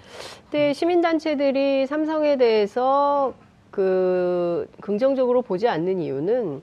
근데 0.51 0.73
시민단체들이 0.73 1.87
삼성에 1.87 2.37
대해서 2.37 3.35
그 3.73 4.69
긍정적으로 4.81 5.43
보지 5.43 5.67
않는 5.67 6.01
이유는 6.01 6.63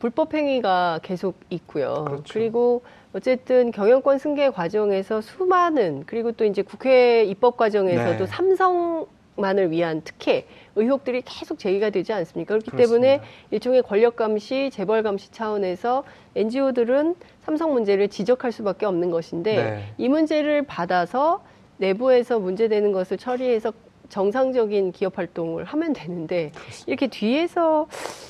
불법 0.00 0.34
행위가 0.34 1.00
계속 1.02 1.38
있고요. 1.50 2.04
그렇죠. 2.06 2.38
리고 2.38 2.82
어쨌든 3.14 3.70
경영권 3.70 4.18
승계 4.18 4.50
과정에서 4.50 5.20
수많은 5.20 6.02
그리고 6.06 6.32
또 6.32 6.44
이제 6.44 6.62
국회 6.62 7.24
입법 7.24 7.56
과정에서도 7.56 8.18
네. 8.18 8.26
삼성 8.26 9.06
만을 9.36 9.70
위한 9.70 10.02
특혜 10.02 10.46
의혹들이 10.74 11.22
계속 11.24 11.58
제기가 11.58 11.90
되지 11.90 12.12
않습니까? 12.12 12.54
그렇기 12.54 12.70
그렇습니다. 12.70 13.00
때문에 13.00 13.20
일종의 13.50 13.82
권력 13.82 14.16
감시, 14.16 14.70
재벌 14.72 15.02
감시 15.02 15.30
차원에서 15.30 16.04
NGO들은 16.34 17.14
삼성 17.42 17.72
문제를 17.72 18.08
지적할 18.08 18.52
수밖에 18.52 18.86
없는 18.86 19.10
것인데 19.10 19.56
네. 19.56 19.84
이 19.98 20.08
문제를 20.08 20.62
받아서 20.62 21.42
내부에서 21.78 22.38
문제되는 22.38 22.92
것을 22.92 23.18
처리해서 23.18 23.72
정상적인 24.08 24.92
기업 24.92 25.18
활동을 25.18 25.64
하면 25.64 25.92
되는데 25.92 26.52
이렇게 26.86 27.08
뒤에서 27.08 27.88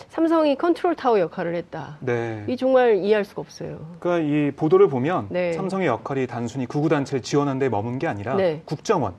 삼성이 0.08 0.56
컨트롤 0.56 0.94
타워 0.94 1.20
역할을 1.20 1.54
했다. 1.54 1.98
네. 2.00 2.44
이 2.48 2.56
정말 2.56 2.96
이해할 2.96 3.24
수가 3.24 3.42
없어요. 3.42 3.96
그러니까 4.00 4.26
이 4.26 4.50
보도를 4.52 4.88
보면 4.88 5.26
네. 5.30 5.52
삼성의 5.52 5.86
역할이 5.86 6.26
단순히 6.26 6.64
극우 6.64 6.88
단체를 6.88 7.20
지원하는 7.20 7.58
데 7.58 7.68
머문 7.68 7.98
게 7.98 8.06
아니라 8.06 8.36
네. 8.36 8.62
국정원, 8.64 9.12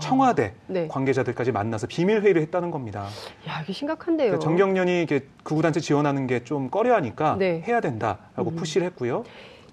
청와대 0.00 0.52
네. 0.66 0.86
관계자들까지 0.88 1.52
만나서 1.52 1.86
비밀 1.86 2.20
회의를 2.22 2.42
했다는 2.42 2.70
겁니다. 2.70 3.06
야, 3.48 3.60
이게 3.62 3.72
심각한데요. 3.72 4.28
그러니까 4.30 4.44
전경련이 4.44 5.02
이게 5.02 5.26
극우단체 5.44 5.80
지원하는 5.80 6.26
게 6.26 6.38
좀 6.44 6.70
꺼려하니까 6.70 7.36
네. 7.38 7.62
해야 7.66 7.80
된다라고 7.80 8.50
음. 8.50 8.56
push를 8.56 8.86
했고요. 8.88 9.24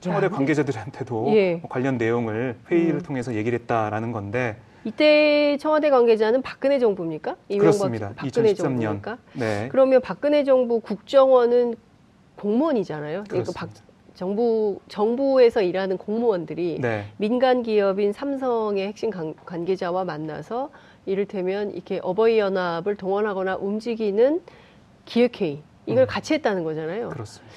청와대 0.02 0.26
야. 0.26 0.30
관계자들한테도 0.30 1.28
예. 1.36 1.56
뭐 1.56 1.70
관련 1.70 1.98
내용을 1.98 2.58
회의를 2.70 2.96
음. 2.96 3.02
통해서 3.02 3.34
얘기를 3.36 3.58
했다라는 3.60 4.12
건데 4.12 4.58
이때 4.84 5.58
청와대 5.60 5.90
관계자는 5.90 6.42
박근혜 6.42 6.80
정부입니까? 6.80 7.36
그렇습니다. 7.50 8.12
박근혜 8.16 8.54
2013년. 8.54 8.58
정부입니까? 8.58 9.18
네. 9.34 9.70
그러면 9.72 10.02
박근혜 10.02 10.44
정부 10.44 10.80
국정원은 10.80 11.76
공무원이잖아요. 12.38 13.24
그러니까. 13.30 13.52
박, 13.56 13.70
정부 14.16 14.80
정부에서 14.88 15.62
일하는 15.62 15.98
공무원들이 15.98 16.80
네. 16.82 17.06
민간 17.18 17.64
기업인 17.64 18.14
삼성의 18.14 18.88
핵심 18.88 19.10
관- 19.10 19.36
관계자와 19.46 20.06
만나서 20.06 20.72
이를테면 21.06 21.72
이렇게 21.72 22.00
어버이 22.02 22.40
연합을 22.40 22.96
동원하거나 22.96 23.58
움직이는 23.58 24.42
기획회의 25.04 25.62
이걸 25.86 26.04
음. 26.04 26.08
같이 26.08 26.34
했다는 26.34 26.64
거잖아요. 26.64 27.10
그렇습니다. 27.10 27.54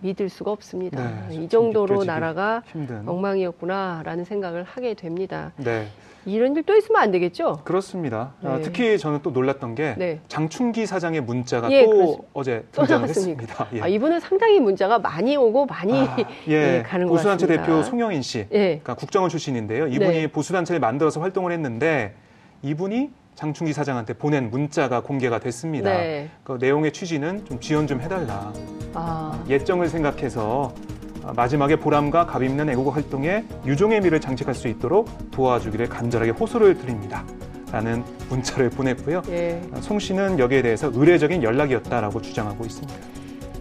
믿을 0.00 0.28
수가 0.28 0.50
없습니다. 0.52 1.26
네, 1.28 1.34
이좀 1.34 1.48
정도로 1.72 2.04
나라가 2.04 2.62
힘든. 2.70 3.08
엉망이었구나라는 3.08 4.24
생각을 4.24 4.62
하게 4.64 4.94
됩니다. 4.94 5.52
네. 5.56 5.88
이런 6.24 6.54
일 6.56 6.62
또 6.62 6.76
있으면 6.76 7.00
안 7.00 7.10
되겠죠? 7.10 7.60
그렇습니다. 7.64 8.34
아, 8.42 8.56
네. 8.56 8.62
특히 8.62 8.98
저는 8.98 9.20
또 9.22 9.30
놀랐던 9.30 9.74
게 9.74 9.94
네. 9.96 10.20
장충기 10.28 10.84
사장의 10.84 11.22
문자가 11.22 11.70
예, 11.70 11.84
또 11.84 11.90
그렇습니다. 11.90 12.24
어제 12.34 12.64
또 12.72 12.82
등장을 12.82 13.00
나왔습니까? 13.02 13.40
했습니다. 13.42 13.68
예. 13.78 13.80
아, 13.82 13.88
이분은 13.88 14.20
상당히 14.20 14.60
문자가 14.60 14.98
많이 14.98 15.36
오고 15.36 15.64
많이 15.66 15.94
아, 15.98 16.16
예. 16.48 16.78
예, 16.78 16.82
가는 16.82 17.06
것 17.06 17.12
보수단체 17.14 17.46
같습니다. 17.46 17.66
대표 17.66 17.82
송영인 17.82 18.20
씨, 18.20 18.40
예. 18.40 18.46
그러니까 18.50 18.94
국정원 18.94 19.30
출신인데요. 19.30 19.86
이분이 19.86 20.10
네. 20.12 20.26
보수단체를 20.26 20.80
만들어서 20.80 21.20
활동을 21.20 21.52
했는데 21.52 22.14
이분이 22.62 23.10
장충기 23.38 23.72
사장한테 23.72 24.14
보낸 24.14 24.50
문자가 24.50 25.00
공개가 25.00 25.38
됐습니다. 25.38 25.92
네. 25.92 26.28
그 26.42 26.58
내용의 26.60 26.92
취지는 26.92 27.44
좀 27.44 27.60
지원 27.60 27.86
좀 27.86 28.00
해달라. 28.00 28.52
아, 28.94 29.44
예정을 29.48 29.88
생각해서 29.88 30.74
아, 31.22 31.32
마지막에 31.36 31.76
보람과 31.76 32.26
감 32.26 32.42
있는 32.42 32.68
애국어 32.68 32.90
활동에 32.90 33.44
유종의 33.64 34.00
미를 34.00 34.20
장식할 34.20 34.56
수 34.56 34.66
있도록 34.66 35.08
도와주기를 35.30 35.88
간절하게 35.88 36.32
호소를 36.32 36.78
드립니다. 36.78 37.24
라는 37.70 38.02
문자를 38.28 38.70
보냈고요. 38.70 39.22
예. 39.28 39.62
아, 39.72 39.80
송 39.82 40.00
씨는 40.00 40.40
여기에 40.40 40.62
대해서 40.62 40.90
의례적인 40.92 41.40
연락이었다라고 41.44 42.20
주장하고 42.20 42.64
있습니다. 42.64 42.92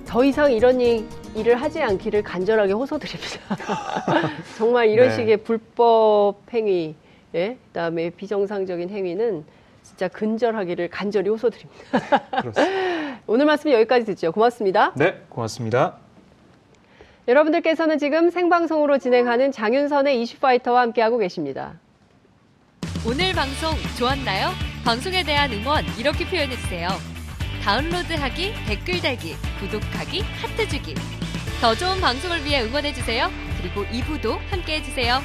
더 0.07 0.25
이상 0.25 0.51
이런 0.51 0.81
일- 0.81 1.05
일을 1.35 1.55
하지 1.61 1.83
않기를 1.83 2.23
간절하게 2.23 2.73
호소드립니다. 2.73 3.55
정말 4.57 4.89
이런 4.89 5.09
네. 5.09 5.15
식의 5.17 5.37
불법 5.43 6.37
행위, 6.51 6.95
예? 7.35 7.57
그다음에 7.67 8.09
비정상적인 8.09 8.89
행위는 8.89 9.43
진짜 9.97 10.07
근절하기를 10.10 10.89
간절히 10.89 11.29
호소드립니다. 11.29 11.99
그렇습니다. 12.29 13.19
오늘 13.25 13.45
말씀 13.47 13.71
여기까지 13.71 14.05
듣죠. 14.05 14.31
고맙습니다. 14.31 14.93
네, 14.95 15.23
고맙습니다. 15.27 15.95
여러분들께서는 17.27 17.97
지금 17.97 18.29
생방송으로 18.29 18.99
진행하는 18.99 19.51
장윤선의 19.51 20.21
이슈파이터와 20.21 20.81
함께하고 20.81 21.17
계십니다. 21.17 21.79
오늘 23.07 23.33
방송 23.33 23.73
좋았나요? 23.97 24.49
방송에 24.86 25.23
대한 25.23 25.51
응원 25.51 25.83
이렇게 25.97 26.25
표현해주세요. 26.25 26.89
다운로드하기, 27.63 28.53
댓글 28.67 29.01
달기, 29.01 29.33
구독하기, 29.60 30.21
하트 30.21 30.67
주기. 30.69 30.93
더 31.60 31.73
좋은 31.73 31.99
방송을 31.99 32.45
위해 32.45 32.62
응원해주세요. 32.62 33.29
그리고 33.60 33.83
2부도 33.86 34.38
함께해주세요. 34.51 35.19